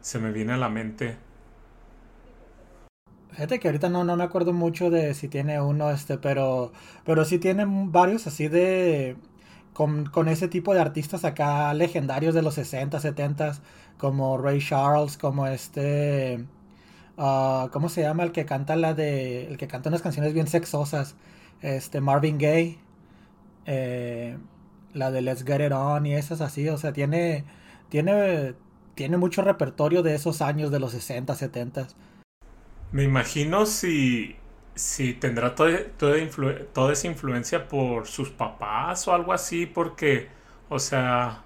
[0.00, 1.16] se me viene a la mente.
[3.30, 6.72] Fíjate que ahorita no, no me acuerdo mucho de si tiene uno, este, pero,
[7.04, 9.16] pero sí tiene varios así de,
[9.72, 13.54] con, con ese tipo de artistas acá legendarios de los 60, 70,
[13.98, 16.46] como Ray Charles, como este,
[17.18, 18.24] ah, ¿cómo se llama?
[18.24, 21.16] El que canta la de, el que canta unas canciones bien sexosas,
[21.62, 22.78] este, Marvin Gaye,
[23.66, 24.36] eh,
[24.92, 27.44] la de Let's Get It On y esas así, o sea, tiene,
[27.88, 28.54] tiene,
[28.94, 31.88] tiene mucho repertorio de esos años de los 60, 70.
[32.90, 34.36] Me imagino si,
[34.74, 40.28] si tendrá toda, esa influencia por sus papás o algo así, porque,
[40.68, 41.44] o sea,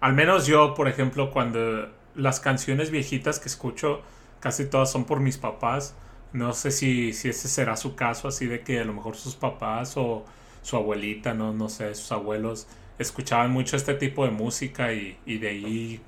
[0.00, 4.02] al menos yo, por ejemplo, cuando las canciones viejitas que escucho,
[4.40, 5.96] casi todas son por mis papás.
[6.34, 9.36] No sé si, si ese será su caso, así de que a lo mejor sus
[9.36, 10.24] papás o
[10.62, 12.68] su abuelita, no, no sé, sus abuelos
[12.98, 16.02] escuchaban mucho este tipo de música y, y de ahí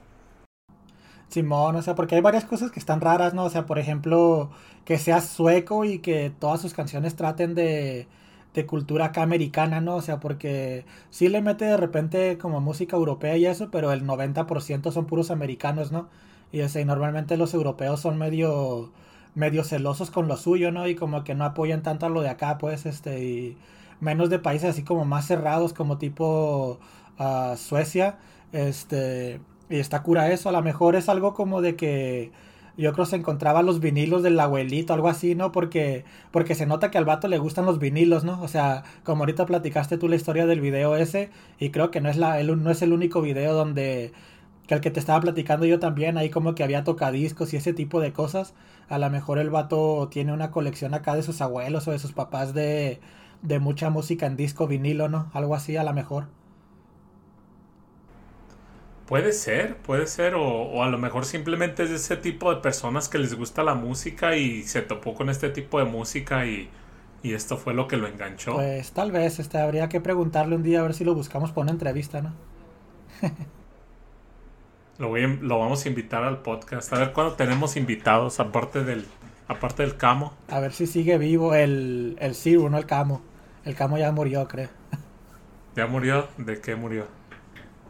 [1.29, 3.45] Simón, o sea, porque hay varias cosas que están raras, ¿no?
[3.45, 4.51] O sea, por ejemplo,
[4.85, 8.07] que sea sueco y que todas sus canciones traten de,
[8.55, 9.97] de cultura acá americana, ¿no?
[9.97, 14.05] O sea, porque sí le mete de repente como música europea y eso, pero el
[14.07, 16.09] 90% son puros americanos, ¿no?
[16.53, 18.93] Y, o sea, y normalmente los europeos son medio,
[19.37, 20.89] medio celosos con lo suyo, ¿no?
[20.89, 23.59] Y como que no apoyan tanto a lo de acá, pues, este, y
[24.01, 26.81] menos de países así como más cerrados, como tipo
[27.19, 28.19] ah, Suecia,
[28.53, 32.33] este, y está cura eso, a lo mejor es algo como de que
[32.77, 35.51] yo creo se encontraba los vinilos del abuelito, algo así, ¿no?
[35.53, 38.43] Porque, porque se nota que al vato le gustan los vinilos, ¿no?
[38.43, 42.11] O sea, como ahorita platicaste tú la historia del video ese, y creo que no
[42.11, 44.13] es, la, el- no es el único video donde,
[44.67, 47.73] que el que te estaba platicando yo también, ahí como que había tocadiscos y ese
[47.73, 48.55] tipo de cosas.
[48.89, 52.13] A lo mejor el vato tiene una colección acá de sus abuelos o de sus
[52.13, 53.01] papás de,
[53.43, 55.31] de mucha música en disco vinilo, ¿no?
[55.35, 56.29] Algo así a lo mejor.
[59.07, 62.61] Puede ser, puede ser, o, o a lo mejor simplemente es de ese tipo de
[62.61, 66.69] personas que les gusta la música y se topó con este tipo de música y,
[67.23, 68.69] y esto fue lo que lo enganchó.
[68.71, 71.63] Pues tal vez, este, habría que preguntarle un día a ver si lo buscamos por
[71.63, 72.35] una entrevista, ¿no?
[74.99, 76.93] Lo, voy a- lo vamos a invitar al podcast.
[76.93, 79.07] A ver cuándo tenemos invitados, aparte del,
[79.49, 80.33] aparte del Camo.
[80.49, 83.23] A ver si sigue vivo el, el Zero, no el Camo.
[83.65, 84.69] El Camo ya murió, creo.
[85.75, 86.29] ¿Ya murió?
[86.39, 87.07] ¿De qué murió?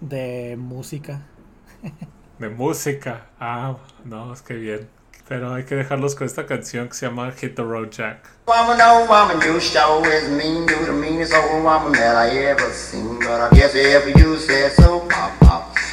[0.00, 1.22] De música.
[2.38, 3.26] De música.
[3.38, 4.88] Ah, no, es que bien.
[5.28, 8.28] Pero hay que dejarlos con esta canción que se llama Hit the Road Jack.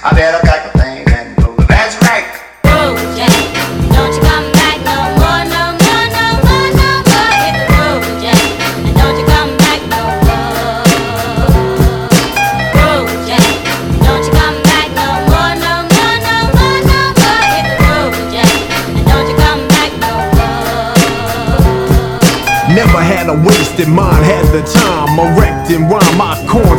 [0.04, 0.42] Woman, no
[0.76, 1.13] woman, you show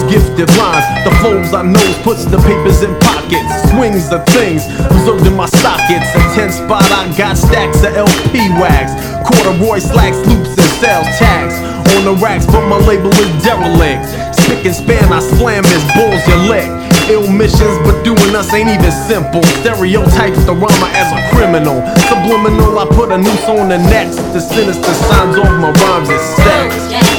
[0.09, 0.86] gifted lines.
[1.05, 3.52] The flows I know puts the papers in pockets.
[3.70, 6.09] Swings the things, preserved in my sockets.
[6.14, 8.92] A 10 spot, I got stacks of LP wax.
[9.24, 11.57] Corduroy slacks, loops, and sales tags.
[11.94, 14.02] On the racks, but my label is derelict.
[14.34, 16.68] Spick and span, I slam as bulls you lick.
[17.09, 19.42] Ill missions, but doing us ain't even simple.
[19.61, 21.84] Stereotypes the rhymer as a criminal.
[22.09, 24.16] Subliminal, I put a noose on the next.
[24.32, 27.13] The sinister signs off my rhymes is sex.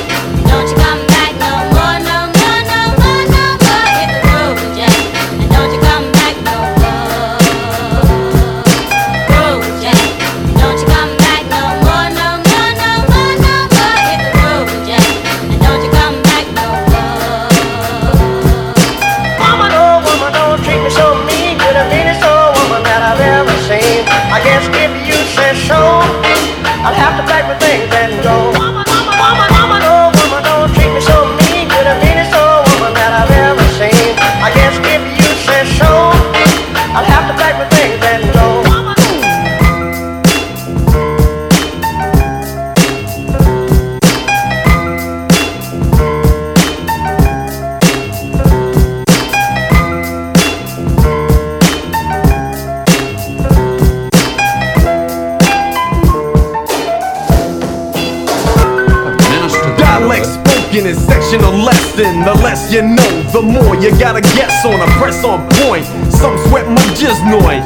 [63.56, 65.86] More you gotta guess on a press on point.
[66.12, 67.64] Some sweat my jiznoid.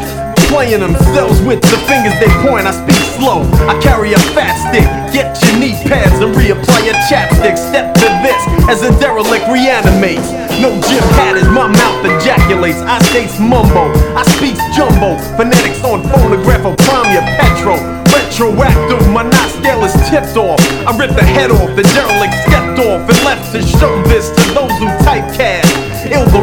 [0.50, 2.66] Playing themselves with the fingers they point.
[2.66, 3.46] I speak slow.
[3.70, 4.86] I carry a fat stick.
[5.14, 7.58] Get your knee pads and reapply your chapstick.
[7.58, 10.30] Step to this as a derelict reanimates.
[10.58, 12.82] No gym hat as my mouth ejaculates.
[12.82, 13.94] I states mumbo.
[14.18, 15.18] I speaks jumbo.
[15.38, 17.78] Phonetics on phonograph of prime your petro.
[18.10, 20.60] Retroactive, my knot scale is tipped off.
[20.88, 24.54] I ripped the head off, the derelict stepped off and left to show this to
[24.54, 25.69] those who typecast.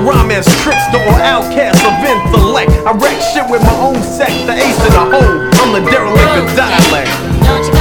[0.06, 2.70] Rhyme as trickster or outcast of intellect.
[2.86, 5.50] I wreck shit with my own sex, the ace in the hole.
[5.58, 7.75] I'm the derelict of dialect.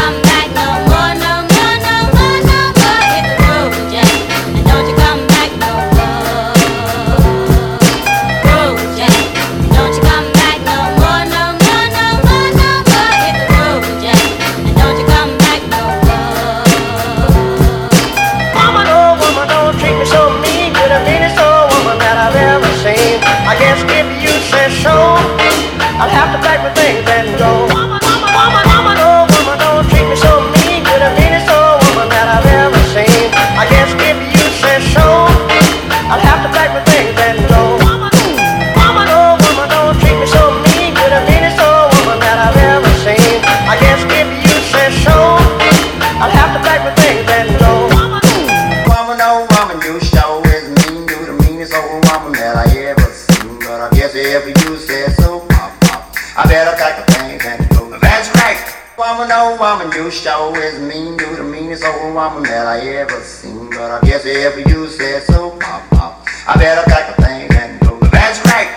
[51.76, 53.60] That I ever seen.
[53.60, 58.00] But I guess if you say so, pop, pop, I better the things and go.
[58.00, 58.56] That's right.
[58.98, 61.20] Woman, oh woman, you sure is mean.
[61.20, 63.70] You the meanest old woman that I ever seen.
[63.70, 68.00] But I guess if you say so, pop, pop, I better the things and go.
[68.08, 68.72] That's right.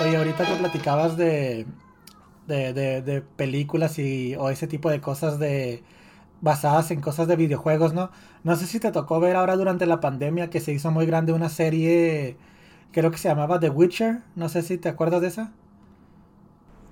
[0.00, 1.66] Oye, ahorita que platicabas de,
[2.48, 5.84] de, de, de películas y, o ese tipo de cosas de
[6.40, 8.10] basadas en cosas de videojuegos, ¿no?
[8.44, 11.32] No sé si te tocó ver ahora durante la pandemia que se hizo muy grande
[11.32, 12.38] una serie,
[12.92, 15.52] creo que se llamaba The Witcher, no sé si te acuerdas de esa.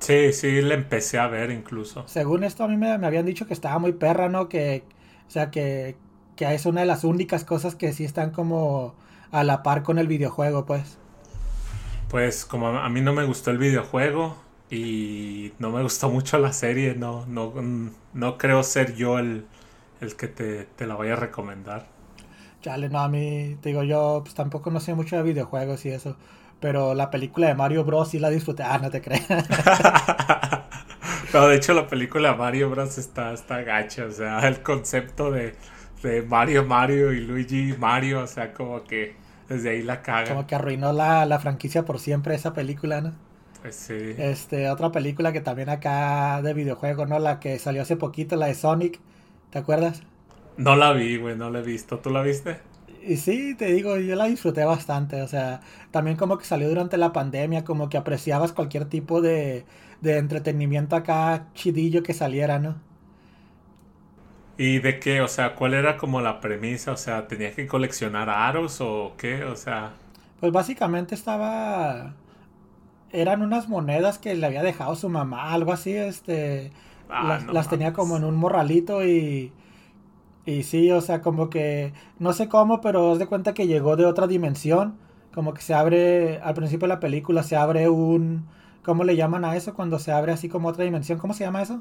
[0.01, 2.07] Sí, sí, le empecé a ver incluso.
[2.07, 4.49] Según esto a mí me, me habían dicho que estaba muy perra, ¿no?
[4.49, 4.85] Que,
[5.27, 5.97] o sea, que,
[6.37, 8.95] que es una de las únicas cosas que sí están como
[9.31, 10.99] a la par con el videojuego, pues.
[12.09, 14.37] Pues como a mí no me gustó el videojuego
[14.71, 17.55] y no me gustó mucho la serie, no, no,
[18.13, 19.47] no creo ser yo el,
[20.01, 21.87] el que te, te la vaya a recomendar.
[22.63, 25.91] Chale, no, a mí, te digo yo, pues tampoco no sé mucho de videojuegos y
[25.91, 26.17] eso.
[26.61, 28.11] Pero la película de Mario Bros.
[28.11, 28.63] sí la disfruté.
[28.63, 29.25] Ah, no te creas.
[31.33, 32.99] No, de hecho la película Mario Bros.
[32.99, 35.57] está, está gacha, o sea, el concepto de,
[36.03, 39.17] de Mario Mario y Luigi Mario, o sea, como que
[39.49, 40.37] desde ahí la caga.
[40.37, 43.15] Como que arruinó la, la franquicia por siempre esa película, ¿no?
[43.61, 44.17] Pues sí.
[44.17, 47.19] Este, otra película que también acá de videojuego, ¿no?
[47.19, 49.01] La que salió hace poquito, la de Sonic.
[49.51, 50.03] ¿Te acuerdas?
[50.59, 52.01] No la vi, güey, no la he visto.
[52.01, 52.61] ¿Tú la viste?
[53.03, 55.23] Y sí, te digo, yo la disfruté bastante.
[55.23, 59.65] O sea, también como que salió durante la pandemia, como que apreciabas cualquier tipo de,
[60.01, 62.77] de entretenimiento acá chidillo que saliera, ¿no?
[64.59, 65.21] ¿Y de qué?
[65.23, 66.93] O sea, ¿cuál era como la premisa?
[66.93, 69.45] O sea, ¿tenías que coleccionar aros o qué?
[69.45, 69.95] O sea...
[70.41, 72.15] Pues básicamente estaba...
[73.17, 76.71] Eran unas monedas que le había dejado su mamá, algo así, este...
[77.09, 79.53] Ah, las no las tenía como en un morralito y...
[80.45, 81.95] Y sí, o sea, como que...
[82.19, 84.97] No sé cómo, pero haz de cuenta que llegó de otra dimensión.
[85.35, 86.41] Como que se abre...
[86.43, 88.47] Al principio de la película se abre un...
[88.85, 89.73] ¿Cómo le llaman a eso?
[89.73, 91.19] Cuando se abre así como otra dimensión.
[91.19, 91.81] ¿Cómo se llama eso?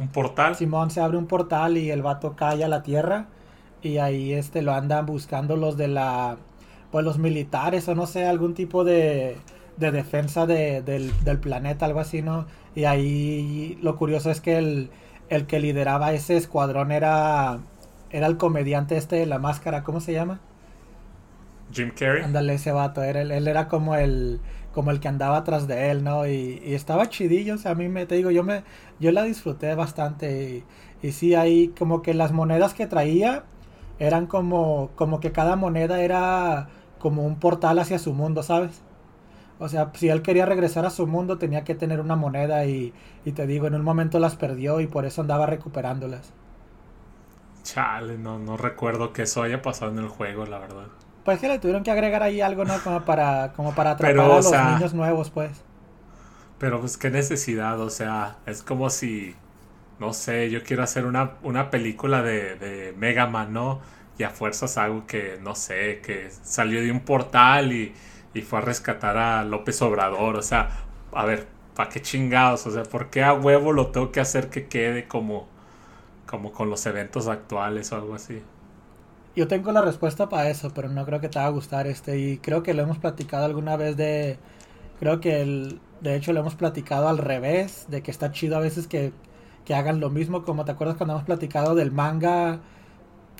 [0.00, 0.56] ¿Un portal?
[0.56, 3.28] Simón se abre un portal y el vato cae a la tierra
[3.82, 6.38] y ahí este lo andan buscando los de la
[6.90, 9.36] pues los militares o no sé, algún tipo de,
[9.80, 12.46] de defensa de- del, del planeta, algo así, ¿no?
[12.74, 14.90] Y ahí lo curioso es que el,
[15.28, 17.60] el que lideraba ese escuadrón era
[18.10, 20.40] era el comediante este de la máscara, ¿cómo se llama?
[21.72, 22.26] Jim Carrey.
[22.26, 24.40] Ándale, ese vato, era, él, él era como el
[24.72, 26.26] como el que andaba atrás de él, ¿no?
[26.28, 28.62] Y, y estaba chidillo, o sea, a mí me, te digo, yo me,
[29.00, 30.64] yo la disfruté bastante
[31.02, 33.44] y, y sí, ahí como que las monedas que traía
[33.98, 36.68] eran como, como que cada moneda era
[37.00, 38.82] como un portal hacia su mundo, ¿sabes?
[39.60, 42.94] O sea, si él quería regresar a su mundo tenía que tener una moneda y,
[43.24, 46.34] y te digo, en un momento las perdió y por eso andaba recuperándolas.
[47.62, 50.88] Chale, no, no recuerdo que eso haya pasado en el juego, la verdad.
[51.24, 52.82] Pues que le tuvieron que agregar ahí algo, ¿no?
[52.82, 55.64] Como para, como para atrapar Pero, a los sea, niños nuevos, pues.
[56.58, 59.34] Pero pues qué necesidad, o sea, es como si,
[59.98, 63.80] no sé, yo quiero hacer una, una película de, de Mega Man, ¿no?
[64.18, 67.94] Y a fuerzas algo que, no sé, que salió de un portal y,
[68.34, 70.70] y fue a rescatar a López Obrador, o sea,
[71.12, 72.66] a ver, ¿para qué chingados?
[72.66, 75.48] O sea, ¿por qué a huevo lo tengo que hacer que quede como,
[76.26, 78.42] como con los eventos actuales o algo así?
[79.36, 82.18] Yo tengo la respuesta para eso, pero no creo que te va a gustar este.
[82.18, 84.38] Y creo que lo hemos platicado alguna vez de...
[84.98, 88.60] Creo que el, de hecho lo hemos platicado al revés, de que está chido a
[88.60, 89.12] veces que,
[89.64, 92.60] que hagan lo mismo, como te acuerdas cuando hemos platicado del manga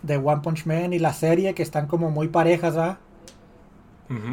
[0.03, 2.99] de One Punch Man y la serie, que están como muy parejas, ¿va?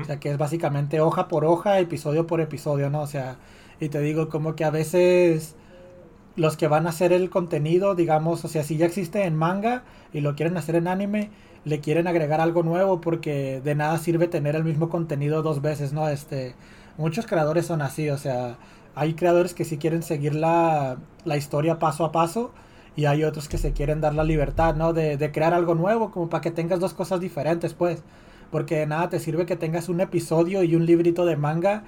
[0.02, 3.02] O sea, que es básicamente hoja por hoja, episodio por episodio, ¿no?
[3.02, 3.38] O sea,
[3.80, 5.56] y te digo como que a veces
[6.36, 9.84] los que van a hacer el contenido, digamos, o sea, si ya existe en manga
[10.14, 11.32] y lo quieren hacer en anime,
[11.66, 15.94] le quieren agregar algo nuevo porque de nada sirve tener el mismo contenido dos veces,
[15.94, 16.08] ¿no?
[16.10, 16.56] Este,
[16.98, 18.58] muchos creadores son así, o sea,
[18.96, 22.52] hay creadores que sí quieren seguir la, la historia paso a paso
[22.96, 24.94] y hay otros que se quieren dar la libertad, ¿no?
[24.94, 28.04] De, de crear algo nuevo, como para que tengas dos cosas diferentes, pues.
[28.52, 31.84] Porque nada te sirve que tengas un episodio y un librito de manga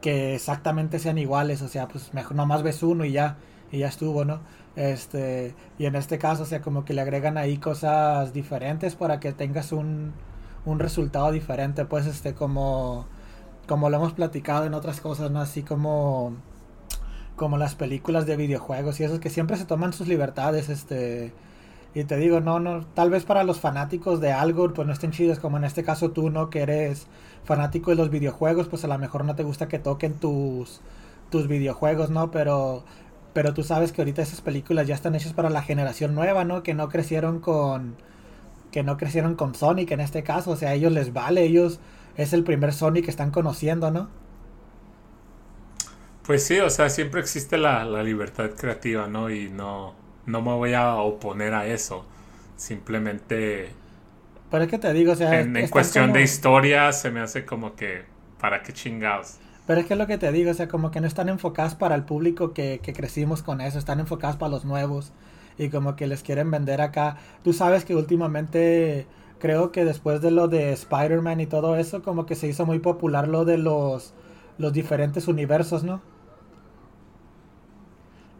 [0.00, 3.38] que exactamente sean iguales, o sea, pues mejor nomás ves uno y ya,
[3.72, 4.40] y ya estuvo, ¿no?
[4.76, 9.20] Este, y en este caso, o sea, como que le agregan ahí cosas diferentes para
[9.20, 10.12] que tengas un,
[10.66, 13.06] un resultado diferente, pues, este, como,
[13.66, 15.40] como lo hemos platicado en otras cosas, ¿no?
[15.40, 16.36] Así como,
[17.36, 21.32] como las películas de videojuegos y esos que siempre se toman sus libertades, este,
[21.96, 25.12] y te digo, no, no, tal vez para los fanáticos de algo, pues no estén
[25.12, 26.50] chidos, como en este caso tú, ¿no?
[26.50, 27.06] Que eres
[27.44, 30.82] fanático de los videojuegos, pues a lo mejor no te gusta que toquen tus,
[31.30, 32.30] tus videojuegos, ¿no?
[32.30, 32.84] Pero,
[33.32, 36.62] pero tú sabes que ahorita esas películas ya están hechas para la generación nueva, ¿no?
[36.62, 37.96] Que no crecieron con,
[38.70, 41.80] que no crecieron con Sonic en este caso, o sea, a ellos les vale, ellos
[42.18, 44.10] es el primer Sonic que están conociendo, ¿no?
[46.26, 49.30] Pues sí, o sea, siempre existe la, la libertad creativa, ¿no?
[49.30, 49.94] Y no,
[50.26, 52.04] no me voy a oponer a eso.
[52.56, 53.70] Simplemente
[54.50, 57.20] Pero es que te digo, o sea, en, en cuestión como- de historia se me
[57.20, 58.04] hace como que,
[58.40, 59.38] ¿para qué chingados?
[59.66, 61.74] Pero es que es lo que te digo, o sea, como que no están enfocadas
[61.74, 65.12] para el público que, que crecimos con eso, están enfocadas para los nuevos
[65.58, 67.16] y como que les quieren vender acá.
[67.42, 69.06] Tú sabes que últimamente,
[69.38, 72.78] creo que después de lo de Spider-Man y todo eso, como que se hizo muy
[72.78, 74.14] popular lo de los,
[74.58, 76.00] los diferentes universos, ¿no?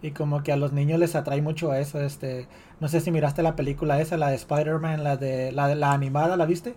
[0.02, 2.48] Y como que a los niños les atrae mucho eso, este,
[2.80, 6.36] no sé si miraste la película esa, la de Spider-Man, la de la, la animada,
[6.36, 6.76] ¿la viste?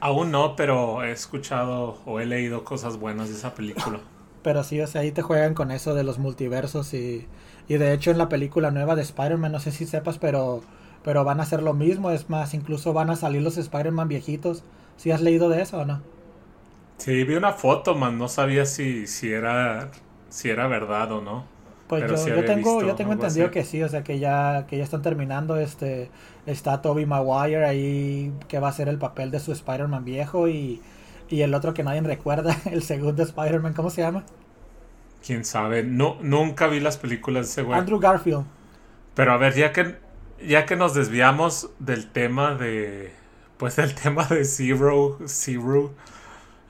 [0.00, 3.98] Aún no, pero he escuchado o he leído cosas buenas de esa película.
[4.42, 7.28] Pero sí, o sea, ahí te juegan con eso de los multiversos y,
[7.68, 10.62] y de hecho en la película nueva de Spider-Man, no sé si sepas, pero,
[11.02, 14.64] pero van a hacer lo mismo, es más, incluso van a salir los Spider-Man viejitos.
[14.96, 16.02] ¿Sí has leído de eso o no?
[16.98, 19.90] Sí, vi una foto, man, no sabía si, si era
[20.28, 21.44] si era verdad o no.
[21.88, 23.52] Pues pero yo, sí yo tengo, yo tengo entendido así.
[23.52, 26.10] que sí, o sea que ya, que ya están terminando, este,
[26.46, 30.82] está Toby Maguire ahí que va a hacer el papel de su Spider-Man viejo y,
[31.28, 34.24] y el otro que nadie recuerda, el segundo Spider-Man, ¿cómo se llama?
[35.24, 37.78] Quién sabe, no, nunca vi las películas de ese güey.
[37.78, 38.44] Andrew Garfield.
[39.14, 39.96] Pero a ver, ya que
[40.40, 43.12] ya que nos desviamos del tema de
[43.56, 45.94] pues del tema de Zero, Zero,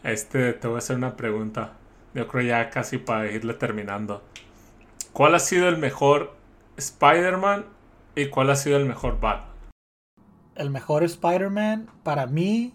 [0.04, 1.74] este te voy a hacer una pregunta.
[2.14, 4.22] Yo creo ya casi para irle terminando.
[5.14, 6.34] ¿Cuál ha sido el mejor
[6.76, 7.64] Spider-Man
[8.14, 9.54] y cuál ha sido el mejor Batman?
[10.56, 12.72] el mejor Spider-Man para mí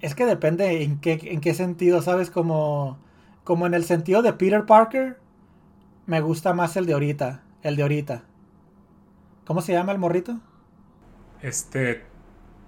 [0.00, 2.30] es que depende en qué, en qué sentido, ¿sabes?
[2.30, 2.98] Como,
[3.44, 5.18] como en el sentido de Peter Parker,
[6.06, 8.24] me gusta más el de ahorita, el de ahorita.
[9.46, 10.40] ¿Cómo se llama el morrito?
[11.40, 12.04] Este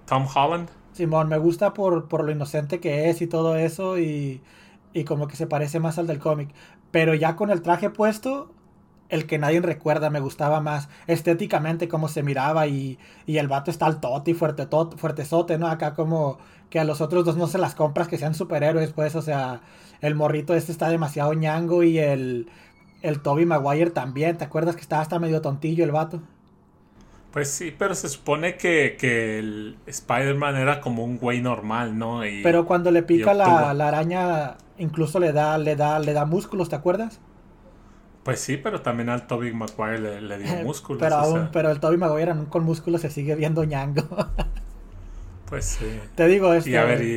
[0.05, 0.69] Tom Holland.
[0.93, 4.41] Simón, me gusta por, por lo inocente que es y todo eso y,
[4.93, 6.49] y como que se parece más al del cómic.
[6.95, 8.49] Pero ya con el traje puesto,
[9.09, 13.69] el que nadie recuerda, me gustaba más estéticamente cómo se miraba y, y el vato
[13.69, 14.65] está al y fuerte,
[14.95, 15.67] fuertezote, ¿no?
[15.67, 16.37] Acá como
[16.69, 19.59] que a los otros dos no se las compras que sean superhéroes, pues, o sea,
[19.99, 22.47] el morrito este está demasiado ñango y el,
[23.01, 26.21] el Toby Maguire también, ¿te acuerdas que estaba hasta medio tontillo el vato?
[27.33, 32.25] Pues sí, pero se supone que, que el Spider-Man era como un güey normal, ¿no?
[32.25, 36.69] Y, pero cuando le pica la araña, incluso le da, le da, le da músculos,
[36.69, 37.21] ¿te acuerdas?
[38.23, 40.99] Pues sí, pero también al Toby Maguire le, le dio músculos.
[40.99, 44.03] pero aún, sea, pero el Toby Maguire aún con músculos se sigue viendo ñango.
[45.45, 46.01] Pues sí.
[46.15, 47.07] Te digo, Y este- a ver, ¿y,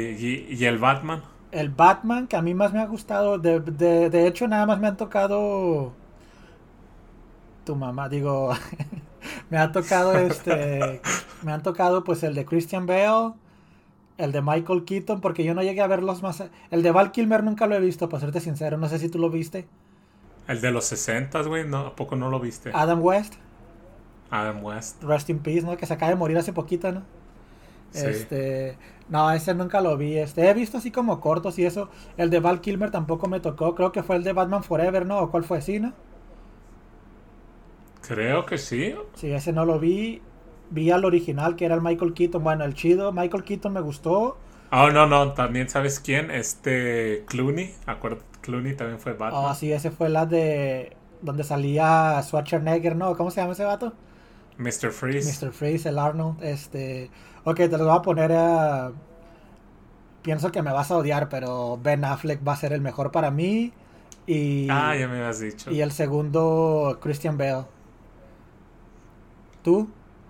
[0.50, 1.22] y- y el Batman?
[1.50, 4.78] el Batman que a mí más me ha gustado, de, de, de hecho nada más
[4.80, 5.92] me han tocado
[7.64, 8.52] tu mamá, digo,
[9.50, 11.06] me ha tocado este,
[11.42, 13.34] me han tocado pues el de Christian Bale,
[14.18, 17.42] el de Michael Keaton, porque yo no llegué a verlos más, el de Val Kilmer
[17.44, 19.68] nunca lo he visto, para serte sincero, no sé si tú lo viste,
[20.48, 21.78] El de los 60, güey, ¿no?
[21.86, 22.70] ¿A poco no lo viste?
[22.72, 23.34] Adam West,
[24.30, 25.02] Adam West.
[25.02, 25.76] Rest in Peace, ¿no?
[25.76, 27.06] Que se acaba de morir hace poquito, ¿no?
[27.90, 28.08] Sí.
[28.08, 30.18] Este, no, ese nunca lo vi.
[30.18, 31.90] Este, he visto así como cortos y eso.
[32.16, 33.74] El de Val Kilmer tampoco me tocó.
[33.74, 35.20] Creo que fue el de Batman Forever, ¿no?
[35.20, 35.62] ¿O cuál fue?
[35.62, 35.94] Sí, ¿no?
[38.00, 38.94] Creo que sí.
[39.14, 40.22] Sí, ese no lo vi.
[40.70, 42.42] Vi al original que era el Michael Keaton.
[42.42, 43.12] Bueno, el chido.
[43.12, 44.38] Michael Keaton me gustó.
[44.70, 49.46] Oh, no, no, también sabes quién, este Clooney, acuerdo, Clooney también fue Batman.
[49.46, 53.16] Oh, sí, ese fue la de donde salía Schwarzenegger, ¿no?
[53.16, 53.94] ¿Cómo se llama ese vato?
[54.58, 54.90] Mr.
[54.92, 55.46] Freeze.
[55.46, 55.52] Mr.
[55.52, 56.42] Freeze, el Arnold.
[56.42, 57.10] Este,
[57.44, 58.92] ok, te los voy a poner a.
[60.22, 63.30] Pienso que me vas a odiar, pero Ben Affleck va a ser el mejor para
[63.30, 63.72] mí.
[64.26, 65.70] Y, Ah, ya me habías dicho.
[65.70, 67.64] y el segundo, Christian Bale.
[69.62, 69.88] ¿Tú?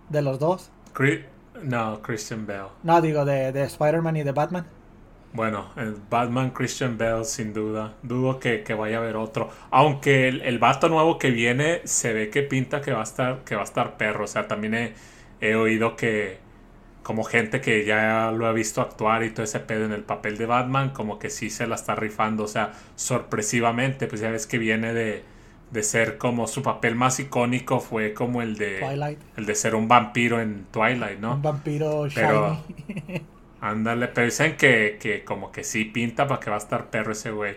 [0.08, 0.72] ¿De los dos?
[0.92, 1.24] Cri-
[1.62, 2.68] no, Christian Bale.
[2.82, 4.66] No, digo, de, de Spider-Man y de Batman.
[5.32, 7.94] Bueno, el Batman Christian Bale sin duda.
[8.02, 9.50] Dudo que, que vaya a haber otro.
[9.70, 13.44] Aunque el, el vato nuevo que viene se ve que pinta que va a estar,
[13.44, 14.24] que va a estar perro.
[14.24, 14.94] O sea, también he,
[15.40, 16.38] he oído que
[17.02, 20.38] como gente que ya lo ha visto actuar y todo ese pedo en el papel
[20.38, 22.44] de Batman, como que sí se la está rifando.
[22.44, 25.24] O sea, sorpresivamente, pues ya ves que viene de,
[25.70, 29.18] de ser como su papel más icónico fue como el de Twilight.
[29.36, 31.34] el de ser un vampiro en Twilight, ¿no?
[31.34, 33.22] Un vampiro Pero- shiny.
[33.60, 37.10] Ándale, pero dicen que, que como que sí pinta para que va a estar perro
[37.12, 37.56] ese güey.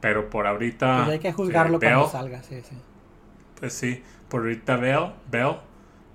[0.00, 1.04] Pero por ahorita.
[1.04, 2.76] Pues hay que juzgarlo eh, cuando Bell, salga, sí, sí.
[3.58, 5.56] Pues sí, por ahorita Bell, Bell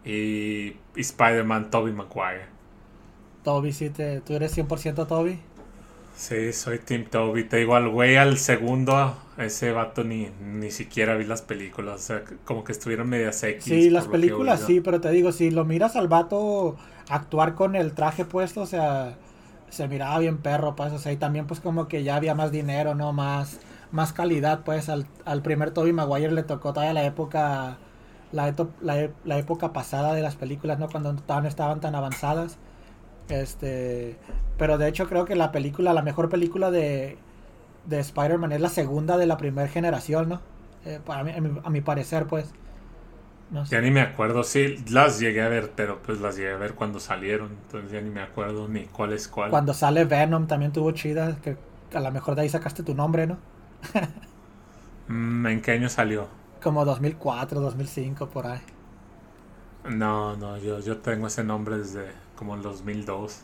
[0.06, 2.46] y, y Spider-Man Tobey Maguire.
[3.44, 5.40] Toby, sí, te, ¿tú eres 100% Toby?
[6.16, 7.44] Sí, soy Team Toby.
[7.46, 11.96] Te digo, al güey al segundo, ese vato ni, ni siquiera vi las películas.
[11.96, 13.66] O sea, como que estuvieron medias X.
[13.68, 16.76] Sí, las películas sí, pero te digo, si lo miras al vato
[17.10, 19.18] actuar con el traje puesto, o sea,
[19.70, 22.52] se miraba bien perro, pues, o sea, y también pues como que ya había más
[22.52, 23.14] dinero, ¿no?
[23.14, 23.62] Más,
[23.92, 27.78] más calidad, pues, al, al primer Toby Maguire le tocó todavía la época,
[28.34, 30.90] la, la, e- la época pasada de las películas, ¿no?
[30.90, 32.58] Cuando estaban, estaban tan avanzadas.
[33.30, 34.20] Este,
[34.58, 37.18] pero de hecho creo que la película, la mejor película de,
[37.86, 40.42] de Spider-Man es la segunda de la primera generación, ¿no?
[40.86, 42.54] Eh, para mí, a, mi, a mi parecer, pues.
[43.52, 43.74] No sé.
[43.74, 46.76] Ya ni me acuerdo, sí, las llegué a ver, pero pues las llegué a ver
[46.76, 47.52] cuando salieron.
[47.64, 49.58] Entonces ya ni me acuerdo ni cuál es cuál.
[49.58, 51.58] Cuando sale Venom también tuvo chida, que
[51.94, 53.38] a lo mejor de ahí sacaste tu nombre, ¿no?
[55.08, 56.28] Mm, ¿En qué año salió?
[56.64, 58.62] Como 2004, 2005, por ahí.
[59.86, 63.42] No, no, yo, yo tengo ese nombre desde como el 2002.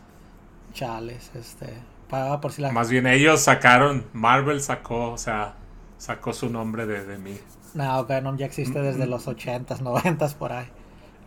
[0.73, 1.73] Chales, este.
[2.09, 2.71] Para, por si la.
[2.71, 5.55] Más bien ellos sacaron, Marvel sacó, o sea,
[5.97, 7.37] sacó su nombre de, de mí.
[7.75, 10.67] No, Venom ya existe desde los 80s, 90s, por ahí.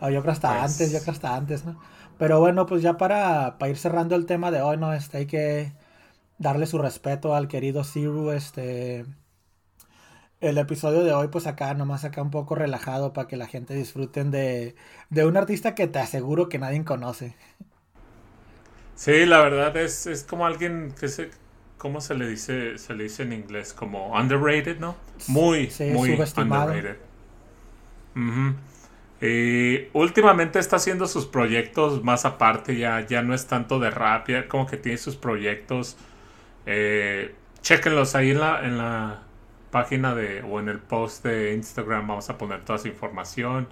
[0.01, 1.79] O yo creo hasta Pues- antes, yo creo hasta antes, ¿no?
[2.17, 4.93] Pero bueno, pues ya para, para ir cerrando el tema de hoy, ¿no?
[4.93, 5.73] Este, hay que
[6.37, 9.05] darle su respeto al querido Zero, este...
[10.43, 13.73] El episodio de hoy, pues acá, nomás acá un poco relajado para que la gente
[13.73, 14.75] disfruten de,
[15.09, 17.35] de un artista que te aseguro que nadie conoce.
[18.95, 21.31] Sí, la verdad es, es como alguien que se,
[21.77, 22.77] ¿cómo se le dice?
[22.77, 24.97] Se le dice en inglés como underrated, ¿no?
[25.27, 26.45] Muy, Sí, muy subestimado.
[26.45, 26.97] underrated.
[29.21, 34.27] Y últimamente está haciendo sus proyectos más aparte, ya, ya no es tanto de rap,
[34.29, 35.95] ya como que tiene sus proyectos.
[36.65, 39.23] Eh, chéquenlos ahí en la, en la
[39.73, 43.67] página de, o en el post de Instagram, vamos a poner toda su información,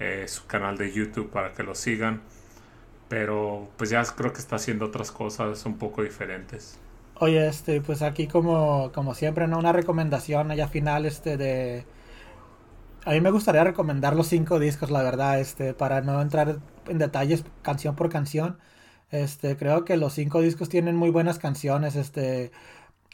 [0.00, 2.20] eh, su canal de YouTube para que lo sigan.
[3.08, 6.78] Pero pues ya creo que está haciendo otras cosas un poco diferentes.
[7.20, 9.58] Oye, este, pues aquí como, como siempre, ¿no?
[9.58, 11.86] Una recomendación allá final, este, de...
[13.04, 16.58] A mí me gustaría recomendar los cinco discos, la verdad, este, para no entrar
[16.88, 18.58] en detalles canción por canción.
[19.10, 22.50] Este, creo que los cinco discos tienen muy buenas canciones, este...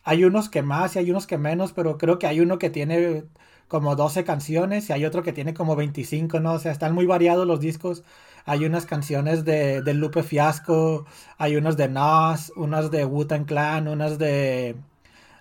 [0.05, 2.71] hay unos que más y hay unos que menos, pero creo que hay uno que
[2.71, 3.25] tiene
[3.69, 6.55] como 12 canciones y hay otro que tiene como 25, ¿no?
[6.55, 8.05] O sea, están muy variados los discos.
[8.47, 11.07] Hay unas canciones de, de Lupe Fiasco,
[11.39, 14.77] hay unas de Nas, unas de Wu-Tang Clan, unas de,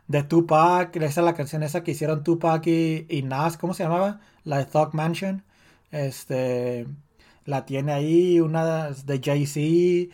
[0.08, 0.96] de Tupac.
[0.98, 4.22] Esa es la canción esa que hicieron Tupac y, Nas, ¿cómo se llamaba?
[4.44, 5.44] La de Thug Mansion.
[5.92, 6.88] Este,
[7.46, 10.14] la tiene ahí, unas de Jay-Z.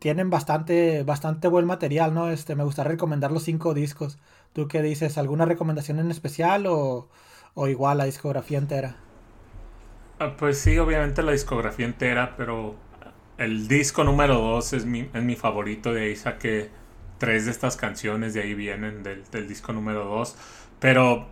[0.00, 2.28] Tienen bastante, bastante buen material, ¿no?
[2.30, 4.18] Este, me gustaría recomendar los cinco discos.
[4.52, 5.16] ¿Tú qué dices?
[5.18, 7.08] ¿Alguna recomendación en especial o,
[7.54, 9.04] o igual la discografía entera?
[10.18, 12.76] Ah, Pues sí, obviamente la discografía entera, pero
[13.38, 15.92] el disco número 2 es mi, es mi favorito.
[15.92, 16.70] De ahí saqué
[17.18, 20.36] tres de estas canciones, de ahí vienen del, del disco número 2.
[20.80, 21.28] Pero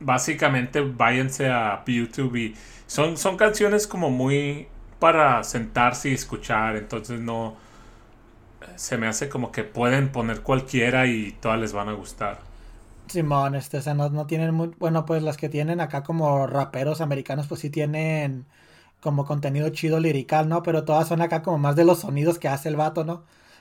[0.00, 4.68] básicamente váyanse a YouTube y son, son canciones como muy
[5.00, 6.76] para sentarse y escuchar.
[6.76, 7.56] Entonces no
[8.76, 12.40] se me hace como que pueden poner cualquiera y todas les van a gustar.
[13.08, 16.46] Simón, este, o sea, no, no tienen muy, bueno, pues las que tienen acá como
[16.46, 18.46] raperos americanos, pues sí tienen
[19.00, 20.62] como contenido chido lirical, ¿no?
[20.62, 23.14] Pero todas son acá como más de los sonidos que hace el vato, ¿no?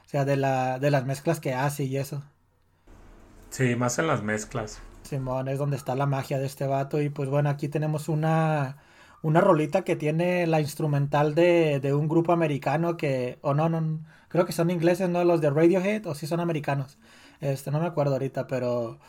[0.05, 2.23] O sea, de la, de las mezclas que hace y eso.
[3.49, 4.81] Sí, más en las mezclas.
[5.03, 7.01] Simón, es donde está la magia de este vato.
[7.01, 8.77] Y pues bueno, aquí tenemos una,
[9.21, 13.99] una rolita que tiene la instrumental de, de un grupo americano que, o no, no,
[14.29, 15.23] creo que son ingleses, ¿no?
[15.23, 16.97] Los de Radiohead, o sí son americanos.
[17.41, 18.99] Este, no me acuerdo ahorita, pero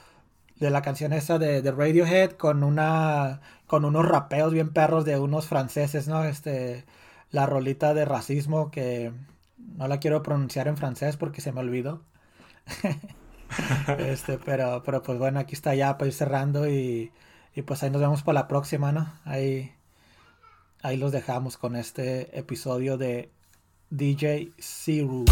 [0.57, 5.19] de la canción esa de, de Radiohead con una, con unos rapeos bien perros de
[5.19, 6.25] unos franceses, ¿no?
[6.25, 6.85] Este,
[7.31, 9.13] la rolita de racismo que
[9.59, 12.03] no la quiero pronunciar en francés porque se me olvidó.
[13.99, 17.13] este, pero, pero pues bueno, aquí está ya para ir cerrando y,
[17.55, 19.13] y pues ahí nos vemos para la próxima, ¿no?
[19.25, 19.73] Ahí,
[20.83, 23.31] ahí los dejamos con este episodio de
[23.91, 25.25] DJ Zero.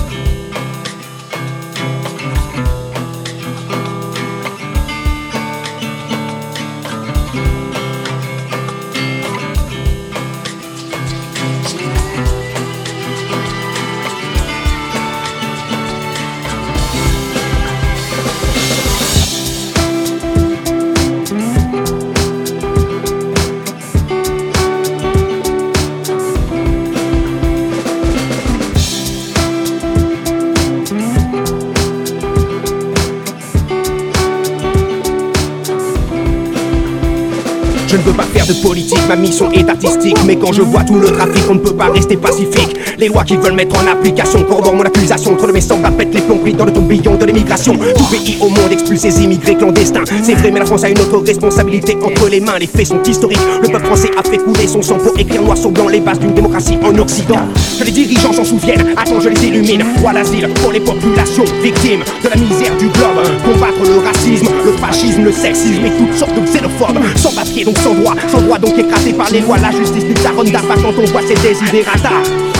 [37.97, 38.05] Jackson.
[38.17, 40.17] Pas faire de politique, ma mission est artistique.
[40.27, 42.77] Mais quand je vois tout le trafic, on ne peut pas rester pacifique.
[42.99, 45.37] Les lois qu'ils veulent mettre en application corroborent mon accusation.
[45.37, 47.75] Trop de mes sangles pète les plombs dans le tourbillon de l'immigration.
[47.75, 50.05] Tout pays au monde expulse ses immigrés clandestins.
[50.23, 52.59] C'est vrai, mais la France a une autre responsabilité entre les mains.
[52.59, 53.39] Les faits sont historiques.
[53.62, 56.19] Le peuple français a fait couler son sang pour écrire noir sur blanc les bases
[56.19, 57.41] d'une démocratie en Occident.
[57.79, 58.87] Que les dirigeants s'en souviennent.
[58.97, 59.85] Attends, je les illumine.
[60.01, 63.27] Roi d'asile pour les populations victimes de la misère du globe.
[63.45, 66.99] Combattre le racisme, le fascisme, le sexisme et toutes sortes de xénophobes.
[67.17, 68.05] Sans papier, donc sans droit.
[68.30, 71.22] Son droit donc écrasé par les lois, la justice du taronne d'abat quand on voit
[71.22, 72.55] ses désiderata.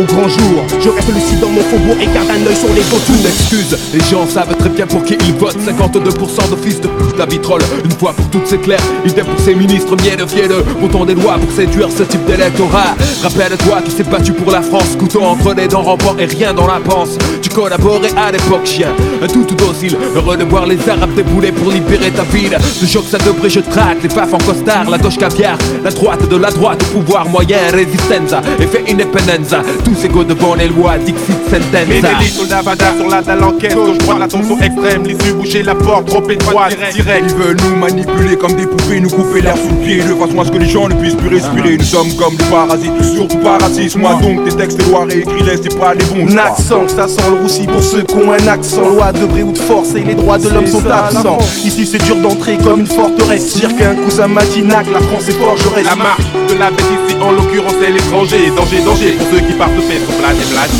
[0.00, 2.80] Au grand jour, je reste lucide dans mon faubourg et garde un œil sur les
[2.80, 3.26] vautours.
[3.26, 5.58] excuse, les gens savent très bien pour qui ils votent.
[5.58, 7.60] 52% de fils de pute la vitrole.
[7.84, 10.64] Une fois pour toutes c'est clair, idem pour ces ministres mielleux fielleux.
[10.82, 12.94] Autant des lois pour séduire ce type d'électorat.
[13.22, 14.96] Rappelle-toi qui s'est battu pour la France.
[14.98, 17.18] Couteau entre les dents, remport et rien dans la panse.
[17.42, 19.98] Tu collaborais à l'époque chien, un tout tout docile.
[20.14, 22.56] Heureux de voir les arabes débouler pour libérer ta ville.
[22.80, 26.26] Le choc ça devrait je traque, les paf en costard La gauche caviar, la droite
[26.26, 31.84] de la droite pouvoir moyen, résistenza, effet independenza Tous égaux devant les lois, dixit sentenza
[31.84, 36.06] Ménélique, Navada sur la dalle enquête Gauche droite, la tension extrême L'issue bouger la porte,
[36.06, 39.84] trop étroite, direct Ils veulent nous manipuler comme des poupées, nous couper l'air sous le
[39.84, 42.36] pied De façon à ce que les gens ne puissent plus respirer Nous sommes comme
[42.36, 46.04] des parasites, surtout pas racistes Moi donc tes textes, tes lois réécris-les, c'est pas les
[46.04, 46.36] bons.
[46.36, 48.88] Accent, ça sent le roussi pour ceux qui ont un accent.
[48.88, 51.38] Loi de bré ou de force et les droits de l'homme sont absents.
[51.64, 53.56] Ici c'est dur d'entrer comme une forteresse.
[53.56, 55.84] Dire qu'un cousin m'a dit nac, la France est forgeresse.
[55.84, 59.52] La marque de la bête ici, en l'occurrence c'est l'étranger Danger, danger pour ceux qui
[59.54, 59.69] partent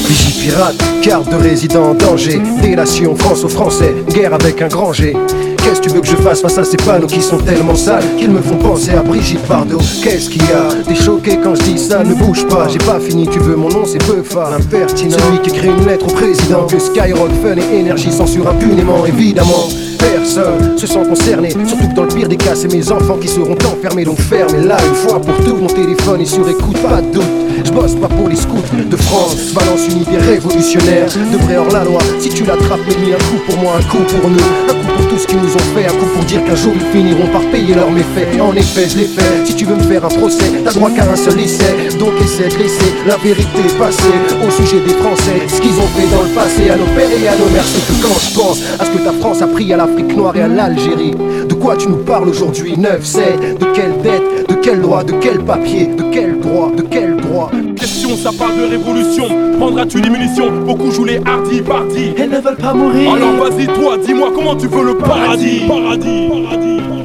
[0.07, 2.41] Vigie pirate, carte de résident en danger.
[2.61, 5.17] Délation France aux Français, guerre avec un grand G.
[5.63, 8.05] Qu'est-ce que tu veux que je fasse face à ces panneaux qui sont tellement sales
[8.19, 9.79] qu'ils me font penser à Brigitte Bardot?
[10.03, 10.69] Qu'est-ce qu'il y a?
[10.87, 13.69] T'es choqué quand je dis ça, ne bouge pas, j'ai pas fini, tu veux mon
[13.69, 16.67] nom, c'est Beufa Impertinent, celui qui écrit une lettre au président.
[16.67, 19.69] Que Skyrock, Fun et Énergie censurent impunément, évidemment
[20.01, 23.29] Personne se sent concerné, surtout que dans le pire des cas, c'est mes enfants qui
[23.29, 24.05] seront enfermés.
[24.05, 25.57] Donc ferme là une fois pour tout.
[25.57, 27.25] Mon téléphone est sur écoute, pas de doute.
[27.65, 29.53] Je bosse pas pour les scouts de France.
[29.55, 31.07] Balance une idée révolutionnaire.
[31.33, 32.01] Devrait hors la loi.
[32.19, 34.39] Si tu l'attrapes, mets un coup pour moi, un coup pour nous.
[34.69, 35.85] Un coup pour tout ce qu'ils nous ont fait.
[35.87, 38.41] Un coup pour dire qu'un jour ils finiront par payer leurs méfaits.
[38.41, 39.45] En effet, je l'ai fait.
[39.45, 41.89] Si tu veux me faire un procès, t'as droit qu'à un seul essai.
[41.99, 44.15] Donc essaie de laisser la vérité passer
[44.47, 45.45] au sujet des Français.
[45.49, 47.67] Ce qu'ils ont fait dans le passé à nos pères et à nos mères.
[48.03, 50.49] Quand je pense à ce que ta France a pris à l'Afrique noire et à
[50.49, 51.13] l'Algérie.
[51.49, 55.13] De quoi tu nous parles aujourd'hui 9, 7 De quelle dette De quel droit De
[55.21, 57.51] quel papier De quel droit De quel droit?
[57.77, 59.25] Question, ça parle de révolution.
[59.59, 60.51] Prendras-tu des munitions?
[60.67, 62.13] Beaucoup jouent les hardis, bardis.
[62.17, 63.15] Elles ne veulent pas mourir.
[63.15, 65.63] Alors vas-y, toi, dis-moi comment tu veux le paradis.
[65.67, 67.00] Paradis, paradis, paradis.